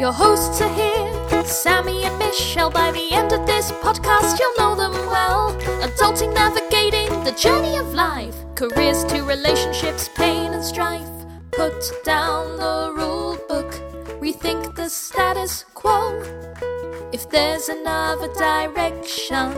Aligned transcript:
Your 0.00 0.14
hosts 0.14 0.62
are 0.62 0.74
here, 0.74 1.44
Sammy 1.44 2.04
and 2.04 2.18
Michelle. 2.18 2.70
By 2.70 2.90
the 2.90 3.12
end 3.12 3.32
of 3.32 3.46
this 3.46 3.70
podcast, 3.70 4.38
you'll 4.38 4.56
know 4.56 4.74
them 4.74 4.92
well. 5.08 5.52
Adulting, 5.82 6.32
navigating 6.32 7.10
the 7.22 7.32
journey 7.32 7.76
of 7.76 7.92
life, 7.92 8.34
careers 8.54 9.04
to 9.04 9.22
relationships, 9.24 10.08
pain 10.14 10.54
and 10.54 10.64
strife. 10.64 11.06
Put 11.50 11.92
down 12.02 12.56
the 12.56 12.94
rule 12.96 13.36
book, 13.46 13.70
rethink 14.22 14.74
the 14.74 14.88
status 14.88 15.66
quo. 15.74 16.18
If 17.12 17.28
there's 17.28 17.68
another 17.68 18.32
direction 18.32 19.52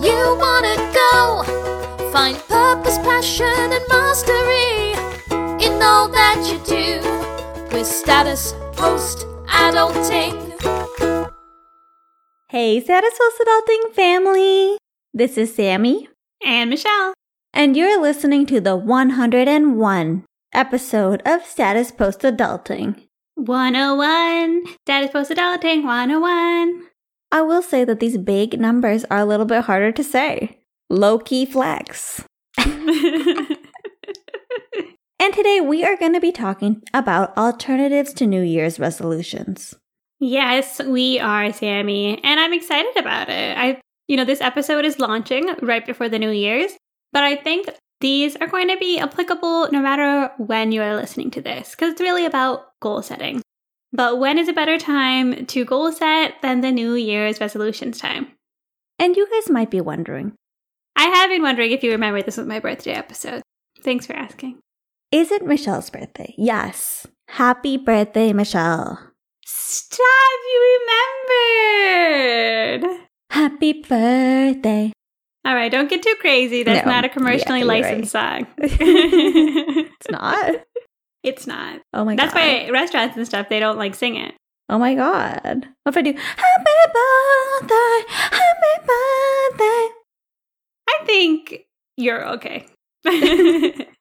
you 0.00 0.20
wanna 0.40 0.76
go, 1.02 1.44
find 2.10 2.38
purpose, 2.48 2.96
passion, 2.96 3.72
and 3.76 3.84
mastery 3.90 4.94
in 5.62 5.82
all 5.82 6.08
that 6.08 6.40
you 6.48 6.56
do 6.64 7.76
with 7.76 7.86
status 7.86 8.54
post 8.72 9.26
adulting. 9.48 10.34
Hey, 12.48 12.80
Status 12.80 13.14
Post 13.18 13.42
Adulting 13.42 13.92
family! 13.94 14.78
This 15.12 15.36
is 15.38 15.54
Sammy, 15.54 16.08
And 16.44 16.70
Michelle. 16.70 17.14
and 17.52 17.76
you're 17.76 18.00
listening 18.00 18.46
to 18.46 18.60
the 18.60 18.76
101 18.76 20.24
episode 20.52 21.22
of 21.26 21.44
Status 21.44 21.90
Post 21.90 22.20
Adulting. 22.20 23.06
101. 23.36 24.64
Status 24.86 25.10
Post 25.10 25.30
Adulting 25.32 25.84
101. 25.84 26.82
I 27.32 27.42
will 27.42 27.62
say 27.62 27.84
that 27.84 28.00
these 28.00 28.16
big 28.18 28.60
numbers 28.60 29.04
are 29.10 29.18
a 29.18 29.24
little 29.24 29.46
bit 29.46 29.64
harder 29.64 29.90
to 29.92 30.04
say. 30.04 30.60
Low 30.88 31.18
key 31.18 31.44
flex. 31.46 32.22
And 35.24 35.32
today 35.32 35.62
we 35.62 35.82
are 35.82 35.96
going 35.96 36.12
to 36.12 36.20
be 36.20 36.32
talking 36.32 36.82
about 36.92 37.34
alternatives 37.38 38.12
to 38.12 38.26
New 38.26 38.42
Year's 38.42 38.78
resolutions. 38.78 39.74
yes, 40.20 40.82
we 40.84 41.18
are, 41.18 41.50
Sammy. 41.50 42.22
And 42.22 42.38
I'm 42.38 42.52
excited 42.52 42.94
about 42.98 43.30
it. 43.30 43.56
I, 43.56 43.80
you 44.06 44.18
know, 44.18 44.26
this 44.26 44.42
episode 44.42 44.84
is 44.84 44.98
launching 44.98 45.48
right 45.62 45.86
before 45.86 46.10
the 46.10 46.18
New 46.18 46.30
Year's, 46.30 46.72
but 47.10 47.24
I 47.24 47.36
think 47.36 47.70
these 48.02 48.36
are 48.36 48.46
going 48.46 48.68
to 48.68 48.76
be 48.76 48.98
applicable 48.98 49.70
no 49.72 49.80
matter 49.80 50.30
when 50.36 50.72
you 50.72 50.82
are 50.82 50.94
listening 50.94 51.30
to 51.30 51.40
this, 51.40 51.70
because 51.70 51.92
it's 51.92 52.02
really 52.02 52.26
about 52.26 52.78
goal 52.82 53.00
setting. 53.00 53.40
But 53.94 54.18
when 54.18 54.36
is 54.36 54.48
a 54.48 54.52
better 54.52 54.76
time 54.76 55.46
to 55.46 55.64
goal 55.64 55.90
set 55.90 56.34
than 56.42 56.60
the 56.60 56.70
New 56.70 56.96
Year's 56.96 57.40
resolutions 57.40 57.98
time? 57.98 58.26
And 58.98 59.16
you 59.16 59.26
guys 59.30 59.48
might 59.48 59.70
be 59.70 59.80
wondering 59.80 60.34
I 60.96 61.04
have 61.04 61.30
been 61.30 61.40
wondering 61.40 61.70
if 61.70 61.82
you 61.82 61.92
remember 61.92 62.20
this 62.20 62.36
was 62.36 62.46
my 62.46 62.60
birthday 62.60 62.92
episode. 62.92 63.40
Thanks 63.82 64.04
for 64.06 64.12
asking. 64.12 64.58
Is 65.14 65.30
it 65.30 65.46
Michelle's 65.46 65.90
birthday? 65.90 66.34
Yes. 66.36 67.06
Happy 67.28 67.76
birthday, 67.76 68.32
Michelle. 68.32 68.98
Stop, 69.46 70.00
you 70.50 70.78
remembered. 72.80 73.00
Happy 73.30 73.72
birthday. 73.74 74.92
All 75.46 75.54
right, 75.54 75.70
don't 75.70 75.88
get 75.90 76.02
too 76.02 76.14
crazy. 76.20 76.62
That's 76.64 76.84
No. 76.86 76.92
not 76.92 77.04
a 77.04 77.08
commercially 77.08 77.60
Yeah, 77.60 77.64
licensed 77.66 78.12
song. 78.12 78.46
It's 78.58 80.10
not? 80.10 80.54
it's 81.22 81.46
not. 81.46 81.80
Oh 81.92 82.04
my 82.04 82.16
That's 82.16 82.34
god. 82.34 82.40
That's 82.40 82.64
why 82.64 82.70
restaurants 82.70 83.16
and 83.16 83.26
stuff 83.26 83.48
they 83.48 83.60
don't 83.60 83.78
like 83.78 83.94
sing 83.94 84.16
it. 84.16 84.34
Oh 84.68 84.78
my 84.78 84.94
god. 84.94 85.66
What 85.84 85.92
if 85.94 85.96
I 85.96 86.02
do 86.02 86.12
happy 86.12 86.86
birthday, 86.94 88.12
happy 88.30 88.86
birthday? 88.86 89.88
I 90.88 91.04
think 91.06 91.66
you're 91.96 92.26
okay. 92.34 92.66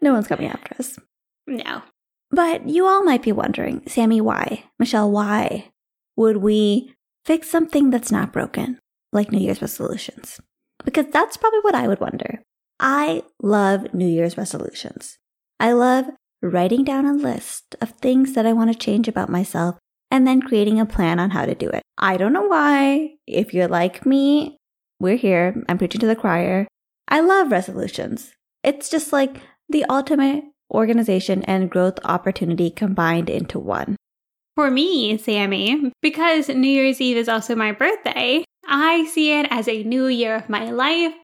No 0.00 0.12
one's 0.12 0.28
coming 0.28 0.46
after 0.46 0.74
us. 0.78 0.98
no. 1.46 1.82
But 2.30 2.66
you 2.66 2.86
all 2.86 3.04
might 3.04 3.22
be 3.22 3.32
wondering, 3.32 3.82
Sammy, 3.86 4.18
why? 4.20 4.64
Michelle, 4.78 5.10
why 5.10 5.70
would 6.16 6.38
we 6.38 6.94
fix 7.26 7.50
something 7.50 7.90
that's 7.90 8.10
not 8.10 8.32
broken, 8.32 8.78
like 9.12 9.30
New 9.30 9.38
Year's 9.38 9.60
resolutions? 9.60 10.40
Because 10.82 11.06
that's 11.12 11.36
probably 11.36 11.60
what 11.60 11.74
I 11.74 11.86
would 11.86 12.00
wonder. 12.00 12.42
I 12.80 13.22
love 13.42 13.92
New 13.92 14.08
Year's 14.08 14.38
resolutions. 14.38 15.18
I 15.60 15.72
love 15.72 16.06
writing 16.40 16.84
down 16.84 17.04
a 17.04 17.12
list 17.12 17.76
of 17.82 17.90
things 17.90 18.32
that 18.32 18.46
I 18.46 18.54
want 18.54 18.72
to 18.72 18.78
change 18.78 19.08
about 19.08 19.28
myself 19.28 19.76
and 20.10 20.26
then 20.26 20.40
creating 20.42 20.80
a 20.80 20.86
plan 20.86 21.20
on 21.20 21.30
how 21.30 21.44
to 21.44 21.54
do 21.54 21.68
it. 21.68 21.82
I 21.98 22.16
don't 22.16 22.32
know 22.32 22.46
why. 22.46 23.10
If 23.26 23.52
you're 23.52 23.68
like 23.68 24.06
me, 24.06 24.56
we're 24.98 25.16
here. 25.16 25.62
I'm 25.68 25.76
preaching 25.78 26.00
to 26.00 26.06
the 26.06 26.16
choir. 26.16 26.66
I 27.08 27.20
love 27.20 27.52
resolutions. 27.52 28.32
It's 28.64 28.88
just 28.88 29.12
like 29.12 29.42
the 29.68 29.84
ultimate 29.86 30.44
organization 30.72 31.42
and 31.44 31.70
growth 31.70 31.98
opportunity 32.04 32.70
combined 32.70 33.28
into 33.28 33.58
one. 33.58 33.96
For 34.54 34.70
me, 34.70 35.16
Sammy, 35.16 35.92
because 36.02 36.48
New 36.48 36.68
Year's 36.68 37.00
Eve 37.00 37.16
is 37.16 37.28
also 37.28 37.54
my 37.54 37.72
birthday, 37.72 38.44
I 38.66 39.06
see 39.06 39.32
it 39.38 39.46
as 39.50 39.68
a 39.68 39.82
new 39.82 40.06
year 40.06 40.36
of 40.36 40.48
my 40.48 40.70
life. 40.70 41.14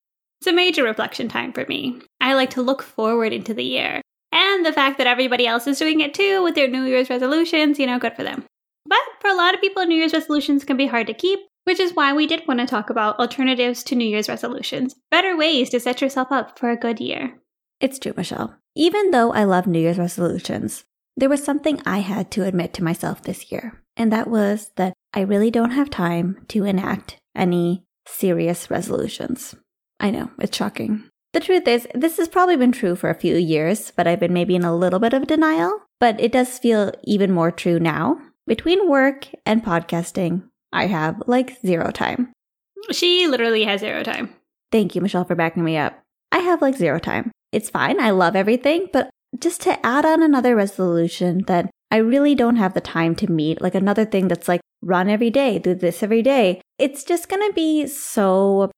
It's 0.41 0.47
a 0.47 0.53
major 0.53 0.83
reflection 0.83 1.29
time 1.29 1.53
for 1.53 1.67
me. 1.69 2.01
I 2.21 2.35
like 2.35 2.51
to 2.51 2.63
look 2.63 2.83
forward 2.83 3.33
into 3.33 3.55
the 3.55 3.65
year. 3.65 4.01
And 4.33 4.65
the 4.65 4.73
fact 4.73 4.99
that 4.99 5.07
everybody 5.07 5.47
else 5.47 5.67
is 5.67 5.79
doing 5.79 6.01
it 6.01 6.15
too 6.15 6.43
with 6.43 6.55
their 6.55 6.69
New 6.69 6.85
Year's 6.85 7.11
resolutions, 7.11 7.79
you 7.79 7.87
know, 7.87 7.99
good 7.99 8.15
for 8.15 8.23
them. 8.23 8.45
But 8.87 8.99
for 9.21 9.29
a 9.29 9.35
lot 9.35 9.55
of 9.55 9.61
people, 9.61 9.85
New 9.85 9.97
Year's 9.97 10.13
resolutions 10.13 10.65
can 10.65 10.77
be 10.77 10.87
hard 10.87 11.07
to 11.09 11.15
keep, 11.15 11.41
which 11.65 11.81
is 11.81 11.95
why 11.95 12.13
we 12.13 12.27
did 12.27 12.47
want 12.47 12.61
to 12.61 12.67
talk 12.67 12.89
about 12.89 13.19
alternatives 13.19 13.83
to 13.85 13.95
New 13.95 14.09
Year's 14.09 14.29
resolutions, 14.29 14.95
better 15.11 15.37
ways 15.37 15.71
to 15.71 15.81
set 15.81 16.01
yourself 16.01 16.29
up 16.31 16.59
for 16.59 16.71
a 16.71 16.77
good 16.77 17.01
year. 17.01 17.39
It's 17.81 17.99
true, 17.99 18.15
Michelle. 18.17 18.57
Even 18.75 19.11
though 19.11 19.33
I 19.33 19.45
love 19.45 19.67
New 19.67 19.81
Year's 19.81 19.99
resolutions, 19.99 20.85
there 21.17 21.29
was 21.29 21.43
something 21.43 21.81
I 21.85 21.99
had 21.99 22.31
to 22.33 22.45
admit 22.45 22.73
to 22.75 22.85
myself 22.85 23.23
this 23.23 23.51
year, 23.51 23.83
and 23.97 24.13
that 24.13 24.29
was 24.29 24.71
that 24.77 24.95
I 25.13 25.21
really 25.21 25.51
don't 25.51 25.73
have 25.73 25.91
time 25.91 26.45
to 26.49 26.65
enact 26.65 27.19
any 27.35 27.85
serious 28.07 28.71
resolutions. 28.71 29.55
I 30.01 30.11
know, 30.11 30.31
it's 30.39 30.57
shocking. 30.57 31.05
The 31.33 31.41
truth 31.41 31.69
is, 31.69 31.87
this 31.95 32.17
has 32.17 32.29
probably 32.29 32.57
been 32.57 32.73
true 32.73 32.97
for 32.97 33.11
a 33.11 33.19
few 33.19 33.37
years, 33.37 33.93
but 33.95 34.07
I've 34.07 34.21
been 34.21 34.33
maybe 34.33 34.57
in 34.57 34.65
a 34.65 34.75
little 34.75 34.99
bit 34.99 35.13
of 35.13 35.27
denial. 35.27 35.83
But 36.01 36.19
it 36.21 36.33
does 36.33 36.59
feel 36.59 36.93
even 37.05 37.33
more 37.33 37.51
true 37.51 37.79
now. 37.79 38.19
Between 38.47 38.89
work 38.89 39.29
and 39.45 39.63
podcasting, 39.63 40.49
I 40.73 40.87
have 40.87 41.23
like 41.27 41.59
zero 41.61 41.91
time. 41.91 42.33
She 42.93 43.27
literally 43.27 43.65
has 43.65 43.81
zero 43.81 44.03
time. 44.03 44.35
Thank 44.73 44.95
you, 44.95 45.01
Michelle, 45.01 45.25
for 45.25 45.35
backing 45.35 45.65
me 45.65 45.77
up. 45.77 46.03
I 46.33 46.39
have 46.39 46.63
like 46.63 46.77
zero 46.77 46.99
time. 46.99 47.31
It's 47.53 47.71
fine. 47.71 48.01
I 48.01 48.11
love 48.11 48.37
everything, 48.37 48.89
but 48.93 49.11
just 49.39 49.61
to 49.63 49.87
add 49.87 50.05
on 50.05 50.23
another 50.23 50.55
resolution 50.57 51.45
that 51.47 51.71
I 51.91 51.97
really 51.97 52.35
don't 52.35 52.57
have 52.57 52.75
the 52.75 52.81
time 52.81 53.15
to 53.17 53.31
meet, 53.31 53.61
like 53.61 53.75
another 53.75 54.05
thing 54.05 54.29
that's 54.29 54.49
like 54.49 54.61
run 54.83 55.09
every 55.09 55.31
day, 55.31 55.59
do 55.59 55.75
this 55.75 56.03
every 56.03 56.23
day, 56.23 56.61
it's 56.79 57.05
just 57.05 57.29
going 57.29 57.47
to 57.47 57.55
be 57.55 57.87
so 57.87 58.71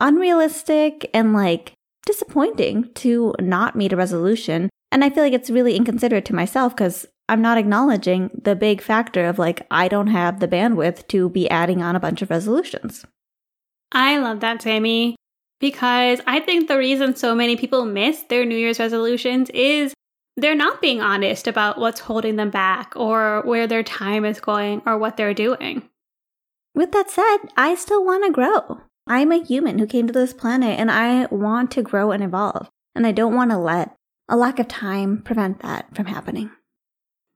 unrealistic 0.00 1.10
and 1.14 1.32
like 1.32 1.72
disappointing 2.04 2.90
to 2.94 3.34
not 3.40 3.76
meet 3.76 3.92
a 3.92 3.96
resolution. 3.96 4.68
And 4.92 5.04
I 5.04 5.10
feel 5.10 5.24
like 5.24 5.32
it's 5.32 5.50
really 5.50 5.76
inconsiderate 5.76 6.24
to 6.26 6.34
myself 6.34 6.74
because 6.74 7.06
I'm 7.28 7.42
not 7.42 7.58
acknowledging 7.58 8.30
the 8.42 8.56
big 8.56 8.80
factor 8.80 9.26
of 9.26 9.38
like, 9.38 9.66
I 9.70 9.88
don't 9.88 10.06
have 10.06 10.40
the 10.40 10.48
bandwidth 10.48 11.08
to 11.08 11.28
be 11.28 11.48
adding 11.50 11.82
on 11.82 11.96
a 11.96 12.00
bunch 12.00 12.22
of 12.22 12.30
resolutions. 12.30 13.04
I 13.92 14.18
love 14.18 14.40
that, 14.40 14.62
Sammy, 14.62 15.16
because 15.60 16.20
I 16.26 16.40
think 16.40 16.68
the 16.68 16.78
reason 16.78 17.16
so 17.16 17.34
many 17.34 17.56
people 17.56 17.84
miss 17.84 18.22
their 18.24 18.44
New 18.44 18.56
Year's 18.56 18.78
resolutions 18.78 19.50
is 19.50 19.94
they're 20.36 20.54
not 20.54 20.80
being 20.80 21.00
honest 21.00 21.48
about 21.48 21.78
what's 21.78 22.00
holding 22.00 22.36
them 22.36 22.50
back 22.50 22.92
or 22.94 23.42
where 23.44 23.66
their 23.66 23.82
time 23.82 24.24
is 24.24 24.40
going 24.40 24.82
or 24.86 24.96
what 24.96 25.16
they're 25.16 25.34
doing. 25.34 25.82
With 26.74 26.92
that 26.92 27.10
said, 27.10 27.38
I 27.56 27.74
still 27.74 28.04
want 28.04 28.24
to 28.24 28.32
grow. 28.32 28.80
I'm 29.06 29.32
a 29.32 29.42
human 29.42 29.78
who 29.78 29.86
came 29.86 30.06
to 30.06 30.12
this 30.12 30.32
planet 30.32 30.78
and 30.78 30.90
I 30.90 31.26
want 31.26 31.72
to 31.72 31.82
grow 31.82 32.12
and 32.12 32.22
evolve. 32.22 32.68
And 32.94 33.06
I 33.06 33.12
don't 33.12 33.34
want 33.34 33.50
to 33.50 33.58
let 33.58 33.96
a 34.28 34.36
lack 34.36 34.58
of 34.58 34.68
time 34.68 35.22
prevent 35.22 35.60
that 35.60 35.94
from 35.96 36.06
happening. 36.06 36.50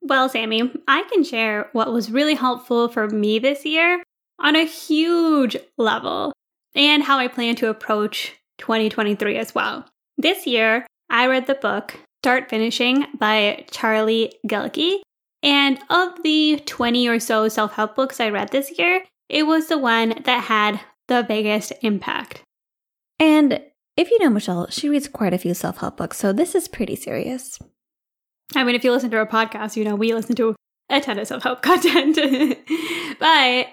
Well, 0.00 0.28
Sammy, 0.28 0.72
I 0.86 1.04
can 1.04 1.24
share 1.24 1.70
what 1.72 1.92
was 1.92 2.10
really 2.10 2.34
helpful 2.34 2.88
for 2.88 3.08
me 3.08 3.38
this 3.38 3.64
year 3.64 4.02
on 4.38 4.54
a 4.54 4.64
huge 4.64 5.56
level 5.78 6.32
and 6.74 7.02
how 7.02 7.18
I 7.18 7.28
plan 7.28 7.54
to 7.56 7.68
approach 7.68 8.34
2023 8.58 9.36
as 9.36 9.54
well. 9.54 9.86
This 10.18 10.46
year, 10.46 10.86
I 11.10 11.26
read 11.26 11.46
the 11.46 11.54
book 11.54 11.98
Start 12.22 12.48
Finishing 12.48 13.06
by 13.18 13.64
Charlie 13.70 14.32
Gilkey. 14.46 15.00
And 15.42 15.78
of 15.90 16.22
the 16.22 16.62
20 16.66 17.08
or 17.08 17.18
so 17.18 17.48
self 17.48 17.72
help 17.72 17.96
books 17.96 18.20
I 18.20 18.28
read 18.28 18.50
this 18.50 18.78
year, 18.78 19.02
it 19.28 19.44
was 19.44 19.66
the 19.66 19.78
one 19.78 20.14
that 20.24 20.44
had 20.44 20.80
the 21.08 21.24
biggest 21.26 21.72
impact. 21.82 22.42
And 23.18 23.60
if 23.96 24.10
you 24.10 24.18
know 24.20 24.30
Michelle, 24.30 24.68
she 24.70 24.88
reads 24.88 25.08
quite 25.08 25.34
a 25.34 25.38
few 25.38 25.54
self 25.54 25.78
help 25.78 25.96
books, 25.96 26.18
so 26.18 26.32
this 26.32 26.54
is 26.54 26.68
pretty 26.68 26.96
serious. 26.96 27.58
I 28.54 28.64
mean, 28.64 28.74
if 28.74 28.84
you 28.84 28.92
listen 28.92 29.10
to 29.10 29.16
our 29.16 29.26
podcast, 29.26 29.76
you 29.76 29.84
know, 29.84 29.94
we 29.96 30.14
listen 30.14 30.36
to 30.36 30.54
a 30.88 31.00
ton 31.00 31.18
of 31.18 31.26
self 31.26 31.42
help 31.42 31.62
content. 31.62 32.18
but 33.18 33.66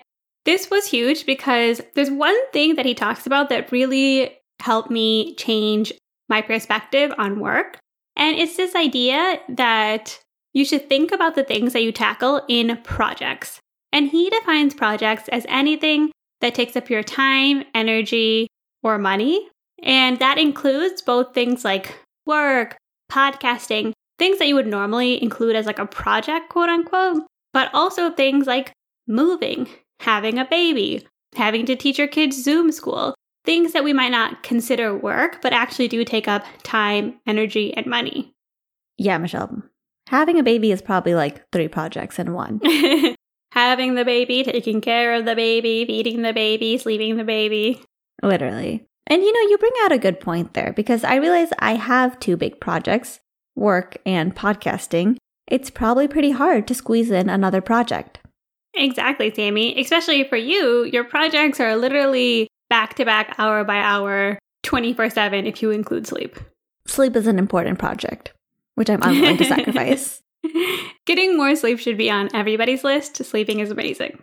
this 0.46 0.70
was 0.70 0.88
huge 0.88 1.26
because 1.26 1.82
there's 1.96 2.12
one 2.12 2.38
thing 2.52 2.76
that 2.76 2.86
he 2.86 2.94
talks 2.94 3.26
about 3.26 3.50
that 3.50 3.72
really 3.72 4.38
helped 4.60 4.90
me 4.90 5.36
change 5.36 5.94
my 6.28 6.42
perspective 6.42 7.12
on 7.18 7.40
work. 7.40 7.78
And 8.16 8.38
it's 8.38 8.58
this 8.58 8.76
idea 8.76 9.40
that 9.50 10.20
you 10.54 10.66
should 10.66 10.90
think 10.90 11.12
about 11.12 11.36
the 11.36 11.44
things 11.44 11.74
that 11.74 11.84
you 11.84 11.92
tackle 11.92 12.42
in 12.48 12.78
projects. 12.84 13.60
And 13.92 14.10
he 14.10 14.30
defines 14.30 14.74
projects 14.74 15.28
as 15.30 15.46
anything 15.50 16.12
that 16.42 16.56
takes 16.56 16.76
up 16.76 16.90
your 16.90 17.04
time, 17.04 17.64
energy, 17.74 18.48
or 18.84 18.98
money. 18.98 19.48
And 19.82 20.20
that 20.20 20.38
includes 20.38 21.02
both 21.02 21.34
things 21.34 21.64
like 21.64 21.96
work, 22.26 22.78
podcasting, 23.12 23.94
things 24.18 24.38
that 24.40 24.48
you 24.48 24.56
would 24.56 24.68
normally 24.68 25.22
include 25.22 25.56
as 25.56 25.66
like 25.66 25.80
a 25.80 25.86
project, 25.86 26.50
quote 26.50 26.70
unquote, 26.70 27.24
but 27.54 27.70
also 27.74 28.12
things 28.12 28.46
like 28.46 28.74
moving, 29.08 29.68
having 30.00 30.38
a 30.38 30.46
baby, 30.46 31.06
having 31.36 31.66
to 31.66 31.76
teach 31.76 31.98
your 31.98 32.08
kids 32.08 32.42
Zoom 32.44 32.72
school, 32.72 33.16
things 33.46 33.74
that 33.74 33.84
we 33.84 33.94
might 33.94 34.12
not 34.12 34.44
consider 34.44 34.96
work, 34.98 35.42
but 35.42 35.54
actually 35.54 35.88
do 35.88 36.04
take 36.04 36.28
up 36.28 36.46
time, 36.64 37.20
energy, 37.26 37.74
and 37.74 37.86
money. 37.86 38.34
Yeah, 38.98 39.18
Michelle. 39.18 39.64
Having 40.08 40.40
a 40.40 40.44
baby 40.44 40.72
is 40.72 40.82
probably 40.82 41.16
like 41.16 41.50
three 41.52 41.68
projects 41.68 42.20
in 42.20 42.34
one. 42.34 42.60
having 43.52 43.96
the 43.96 44.06
baby, 44.06 44.44
taking 44.44 44.82
care 44.82 45.14
of 45.14 45.26
the 45.26 45.36
baby, 45.36 45.86
feeding 45.86 46.22
the 46.22 46.34
baby, 46.34 46.78
sleeping 46.78 47.18
the 47.18 47.24
baby. 47.24 47.82
Literally. 48.22 48.86
And 49.08 49.24
you 49.24 49.34
know, 49.34 49.50
you 49.50 49.58
bring 49.58 49.72
out 49.84 49.92
a 49.92 49.98
good 49.98 50.20
point 50.20 50.54
there 50.54 50.74
because 50.74 51.04
I 51.04 51.16
realize 51.16 51.50
I 51.60 51.76
have 51.76 52.20
two 52.20 52.38
big 52.38 52.60
projects 52.60 53.20
work 53.56 53.98
and 54.06 54.36
podcasting. 54.36 55.18
It's 55.48 55.70
probably 55.70 56.08
pretty 56.08 56.32
hard 56.32 56.68
to 56.68 56.76
squeeze 56.76 57.12
in 57.12 57.30
another 57.30 57.62
project. 57.62 58.20
Exactly, 58.74 59.34
Sammy. 59.34 59.80
Especially 59.80 60.24
for 60.24 60.38
you, 60.38 60.84
your 60.84 61.04
projects 61.04 61.60
are 61.60 61.76
literally 61.76 62.48
back 62.70 62.96
to 62.96 63.06
back, 63.06 63.36
hour 63.38 63.64
by 63.64 63.78
hour, 63.78 64.40
24 64.64 65.10
7 65.10 65.46
if 65.46 65.62
you 65.62 65.72
include 65.72 66.08
sleep. 66.08 66.40
Sleep 66.88 67.16
is 67.16 67.28
an 67.28 67.40
important 67.40 67.80
project, 67.80 68.34
which 68.76 68.90
I'm 68.90 69.02
unwilling 69.02 69.38
to 69.38 69.46
sacrifice. 69.46 70.22
Getting 71.06 71.38
more 71.38 71.56
sleep 71.56 71.80
should 71.80 71.98
be 71.98 72.10
on 72.10 72.30
everybody's 72.34 72.84
list. 72.84 73.24
Sleeping 73.24 73.60
is 73.60 73.72
amazing. 73.72 74.20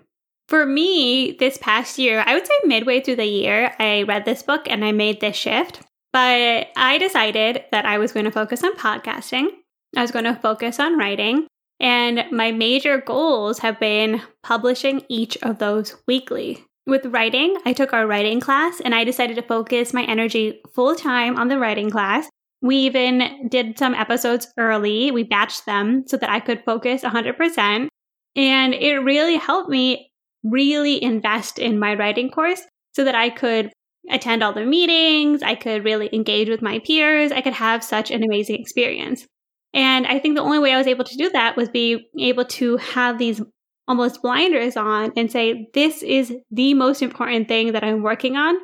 For 0.48 0.64
me, 0.64 1.32
this 1.32 1.58
past 1.58 1.98
year, 1.98 2.22
I 2.24 2.34
would 2.34 2.46
say 2.46 2.54
midway 2.64 3.00
through 3.00 3.16
the 3.16 3.26
year, 3.26 3.74
I 3.78 4.02
read 4.02 4.24
this 4.24 4.42
book 4.42 4.62
and 4.70 4.84
I 4.84 4.92
made 4.92 5.20
this 5.20 5.36
shift. 5.36 5.80
But 6.12 6.68
I 6.76 6.98
decided 6.98 7.64
that 7.72 7.84
I 7.84 7.98
was 7.98 8.12
going 8.12 8.24
to 8.24 8.30
focus 8.30 8.64
on 8.64 8.74
podcasting, 8.76 9.48
I 9.96 10.02
was 10.02 10.12
going 10.12 10.24
to 10.24 10.34
focus 10.34 10.80
on 10.80 10.98
writing, 10.98 11.46
and 11.80 12.24
my 12.30 12.52
major 12.52 13.00
goals 13.00 13.58
have 13.58 13.78
been 13.78 14.22
publishing 14.42 15.02
each 15.08 15.36
of 15.42 15.58
those 15.58 15.96
weekly. 16.06 16.64
With 16.86 17.06
writing, 17.06 17.56
I 17.66 17.72
took 17.72 17.92
our 17.92 18.06
writing 18.06 18.40
class 18.40 18.80
and 18.80 18.94
I 18.94 19.04
decided 19.04 19.36
to 19.36 19.42
focus 19.42 19.92
my 19.92 20.04
energy 20.04 20.60
full 20.74 20.94
time 20.94 21.36
on 21.36 21.48
the 21.48 21.58
writing 21.58 21.90
class. 21.90 22.28
We 22.62 22.76
even 22.76 23.48
did 23.48 23.78
some 23.78 23.94
episodes 23.94 24.48
early. 24.56 25.10
We 25.10 25.24
batched 25.24 25.64
them 25.64 26.04
so 26.06 26.16
that 26.16 26.30
I 26.30 26.40
could 26.40 26.64
focus 26.64 27.02
100%. 27.02 27.88
And 28.36 28.74
it 28.74 28.98
really 28.98 29.36
helped 29.36 29.68
me 29.68 30.12
really 30.44 31.02
invest 31.02 31.58
in 31.58 31.78
my 31.78 31.94
writing 31.94 32.30
course 32.30 32.62
so 32.94 33.04
that 33.04 33.14
I 33.14 33.30
could 33.30 33.72
attend 34.10 34.42
all 34.42 34.52
the 34.52 34.64
meetings, 34.64 35.42
I 35.42 35.56
could 35.56 35.84
really 35.84 36.08
engage 36.12 36.48
with 36.48 36.62
my 36.62 36.78
peers, 36.78 37.32
I 37.32 37.40
could 37.40 37.54
have 37.54 37.82
such 37.82 38.10
an 38.10 38.22
amazing 38.22 38.60
experience. 38.60 39.26
And 39.74 40.06
I 40.06 40.18
think 40.18 40.36
the 40.36 40.42
only 40.42 40.58
way 40.58 40.72
I 40.72 40.78
was 40.78 40.86
able 40.86 41.04
to 41.04 41.16
do 41.16 41.30
that 41.30 41.56
was 41.56 41.68
be 41.68 42.08
able 42.18 42.44
to 42.46 42.76
have 42.78 43.18
these 43.18 43.42
almost 43.88 44.22
blinders 44.22 44.76
on 44.76 45.12
and 45.16 45.30
say, 45.30 45.68
this 45.74 46.02
is 46.02 46.34
the 46.50 46.74
most 46.74 47.02
important 47.02 47.48
thing 47.48 47.72
that 47.72 47.84
I'm 47.84 48.02
working 48.02 48.36
on. 48.36 48.56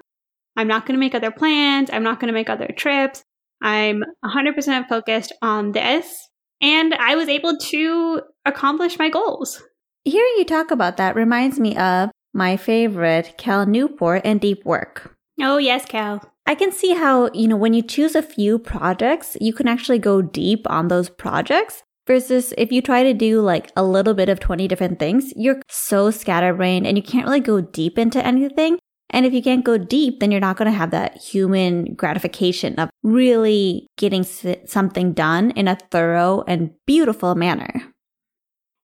I'm 0.57 0.69
not 0.69 0.87
going 0.87 0.95
to 0.95 1.01
make 1.01 1.15
other 1.15 1.31
plans. 1.31 1.91
I'm 1.93 2.03
not 2.03 2.19
going 2.19 2.29
to 2.29 2.35
make 2.35 2.51
other 2.51 2.69
trips. 2.77 3.23
I'm 3.63 4.03
100% 4.25 4.89
focused 4.89 5.33
on 5.41 5.73
this. 5.73 6.29
And 6.61 6.95
I 6.95 7.15
was 7.15 7.29
able 7.29 7.57
to 7.57 8.23
accomplish 8.45 8.99
my 8.99 9.09
goals. 9.09 9.63
Hearing 10.05 10.35
you 10.39 10.45
talk 10.45 10.71
about 10.71 10.97
that 10.97 11.15
reminds 11.15 11.61
me 11.61 11.77
of 11.77 12.11
my 12.35 12.57
favorite, 12.57 13.35
Cal 13.39 13.67
Newport 13.67 14.23
and 14.25 14.41
Deep 14.41 14.65
Work. 14.65 15.17
Oh, 15.41 15.59
yes, 15.59 15.85
Cal. 15.85 16.32
I 16.47 16.55
can 16.55 16.73
see 16.73 16.95
how, 16.95 17.31
you 17.33 17.49
know, 17.49 17.57
when 17.57 17.73
you 17.73 17.83
choose 17.83 18.15
a 18.15 18.23
few 18.23 18.59
projects, 18.59 19.37
you 19.41 19.53
can 19.53 19.69
actually 19.69 19.99
go 19.99 20.23
deep 20.23 20.69
on 20.69 20.89
those 20.89 21.09
projects 21.09 21.83
versus 22.07 22.53
if 22.59 22.73
you 22.73 22.83
try 22.83 23.03
to 23.05 23.15
do 23.15 23.41
like 23.41 23.71
a 23.77 23.85
little 23.85 24.15
bit 24.15 24.29
of 24.29 24.41
20 24.41 24.67
different 24.67 24.99
things, 24.99 25.33
you're 25.37 25.63
so 25.69 26.11
scatterbrained 26.11 26.87
and 26.87 26.97
you 26.97 27.03
can't 27.03 27.27
really 27.27 27.41
go 27.41 27.61
deep 27.61 27.97
into 27.99 28.25
anything. 28.25 28.79
And 29.11 29.27
if 29.27 29.33
you 29.33 29.43
can't 29.43 29.65
go 29.65 29.77
deep, 29.77 30.21
then 30.21 30.33
you're 30.33 30.41
not 30.41 30.57
going 30.57 30.71
to 30.71 30.77
have 30.77 30.91
that 30.91 31.19
human 31.19 31.95
gratification 31.95 32.75
of 32.79 32.91
really 33.03 33.87
getting 33.99 34.25
something 34.25 35.13
done 35.13 35.51
in 35.53 35.69
a 35.69 35.79
thorough 35.91 36.43
and 36.49 36.71
beautiful 36.87 37.35
manner. 37.35 37.83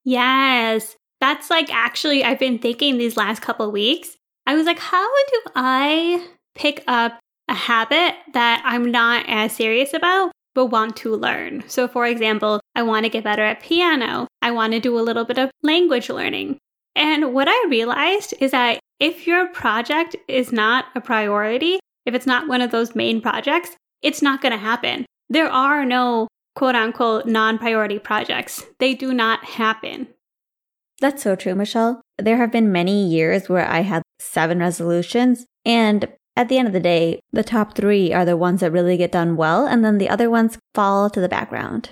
Yes. 0.04 0.96
That's 1.20 1.50
like 1.50 1.74
actually, 1.74 2.22
I've 2.22 2.38
been 2.38 2.58
thinking 2.58 2.98
these 2.98 3.16
last 3.16 3.42
couple 3.42 3.72
weeks. 3.72 4.16
I 4.46 4.54
was 4.54 4.66
like, 4.66 4.78
how 4.78 5.06
do 5.26 5.40
I 5.56 6.28
pick 6.54 6.84
up 6.86 7.18
a 7.48 7.54
habit 7.54 8.14
that 8.32 8.62
I'm 8.64 8.90
not 8.90 9.24
as 9.28 9.52
serious 9.52 9.94
about, 9.94 10.32
but 10.54 10.66
want 10.66 10.96
to 10.98 11.14
learn? 11.14 11.64
So, 11.68 11.88
for 11.88 12.06
example, 12.06 12.60
I 12.74 12.82
want 12.82 13.04
to 13.04 13.10
get 13.10 13.24
better 13.24 13.42
at 13.42 13.62
piano. 13.62 14.26
I 14.42 14.50
want 14.50 14.72
to 14.72 14.80
do 14.80 14.98
a 14.98 15.02
little 15.02 15.24
bit 15.24 15.38
of 15.38 15.50
language 15.62 16.08
learning. 16.08 16.58
And 16.94 17.32
what 17.32 17.48
I 17.48 17.66
realized 17.68 18.34
is 18.40 18.50
that 18.50 18.80
if 19.00 19.26
your 19.26 19.48
project 19.48 20.16
is 20.26 20.52
not 20.52 20.86
a 20.94 21.00
priority, 21.00 21.78
if 22.06 22.14
it's 22.14 22.26
not 22.26 22.48
one 22.48 22.60
of 22.60 22.70
those 22.70 22.96
main 22.96 23.20
projects, 23.20 23.76
it's 24.02 24.22
not 24.22 24.40
going 24.40 24.52
to 24.52 24.58
happen. 24.58 25.06
There 25.28 25.48
are 25.48 25.84
no 25.84 26.28
quote 26.58 26.74
unquote 26.74 27.26
non 27.26 27.56
priority 27.56 28.00
projects, 28.00 28.64
they 28.80 28.92
do 28.92 29.14
not 29.14 29.44
happen. 29.44 30.08
That's 31.00 31.22
so 31.22 31.36
true, 31.36 31.54
Michelle. 31.54 32.02
There 32.18 32.38
have 32.38 32.50
been 32.50 32.72
many 32.72 33.06
years 33.06 33.48
where 33.48 33.68
I 33.68 33.82
had 33.82 34.02
seven 34.18 34.58
resolutions, 34.58 35.46
and 35.64 36.08
at 36.38 36.48
the 36.48 36.56
end 36.56 36.68
of 36.68 36.72
the 36.72 36.78
day, 36.78 37.20
the 37.32 37.42
top 37.42 37.74
three 37.74 38.12
are 38.12 38.24
the 38.24 38.36
ones 38.36 38.60
that 38.60 38.70
really 38.70 38.96
get 38.96 39.10
done 39.10 39.36
well, 39.36 39.66
and 39.66 39.84
then 39.84 39.98
the 39.98 40.08
other 40.08 40.30
ones 40.30 40.56
fall 40.72 41.10
to 41.10 41.20
the 41.20 41.28
background. 41.28 41.90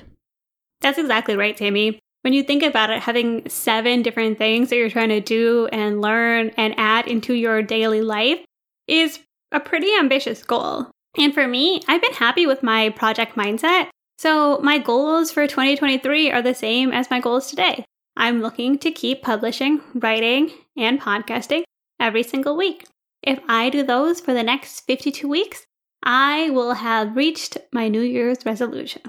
That's 0.81 0.99
exactly 0.99 1.35
right, 1.35 1.59
Sammy. 1.59 1.99
When 2.23 2.33
you 2.33 2.45
think 2.45 2.63
about 2.63 2.91
it, 2.91 3.03
having 3.03 3.49
seven 3.49 4.03
different 4.03 4.39
things 4.39 4.71
that 4.71 4.77
you're 4.77 4.89
trying 4.89 5.09
to 5.09 5.21
do 5.21 5.69
and 5.73 6.01
learn 6.01 6.53
and 6.57 6.75
add 6.77 7.09
into 7.09 7.35
your 7.35 7.61
daily 7.61 8.03
life 8.03 8.39
is 8.87 9.19
a 9.51 9.59
pretty 9.59 9.93
ambitious 9.99 10.45
goal. 10.45 10.93
And 11.19 11.35
for 11.35 11.49
me, 11.49 11.83
I've 11.89 12.03
been 12.03 12.13
happy 12.13 12.47
with 12.47 12.63
my 12.63 12.91
project 12.91 13.35
mindset. 13.35 13.89
So 14.19 14.61
my 14.63 14.79
goals 14.79 15.33
for 15.33 15.49
2023 15.49 16.31
are 16.31 16.43
the 16.43 16.55
same 16.55 16.93
as 16.93 17.11
my 17.11 17.19
goals 17.19 17.49
today. 17.51 17.85
I'm 18.17 18.41
looking 18.41 18.79
to 18.79 18.93
keep 18.93 19.23
publishing, 19.23 19.81
writing, 19.93 20.53
and 20.77 21.01
podcasting 21.01 21.65
every 21.99 22.23
single 22.23 22.57
week. 22.57 22.85
If 23.27 23.41
I 23.49 23.71
do 23.71 23.83
those 23.83 24.21
for 24.21 24.33
the 24.33 24.45
next 24.45 24.83
52 24.87 25.29
weeks, 25.29 25.67
I 26.03 26.51
will 26.51 26.75
have 26.75 27.17
reached 27.17 27.59
my 27.73 27.89
New 27.89 28.01
Year's 28.01 28.47
resolution. 28.47 29.03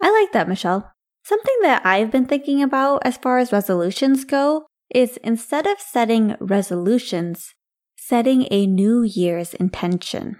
I 0.00 0.10
like 0.12 0.32
that, 0.32 0.48
Michelle. 0.48 0.92
Something 1.24 1.56
that 1.62 1.84
I've 1.84 2.12
been 2.12 2.26
thinking 2.26 2.62
about 2.62 3.02
as 3.04 3.16
far 3.16 3.38
as 3.38 3.50
resolutions 3.50 4.24
go 4.24 4.66
is 4.94 5.16
instead 5.24 5.66
of 5.66 5.80
setting 5.80 6.36
resolutions, 6.38 7.52
setting 7.96 8.46
a 8.52 8.66
New 8.66 9.02
Year's 9.02 9.54
intention. 9.54 10.36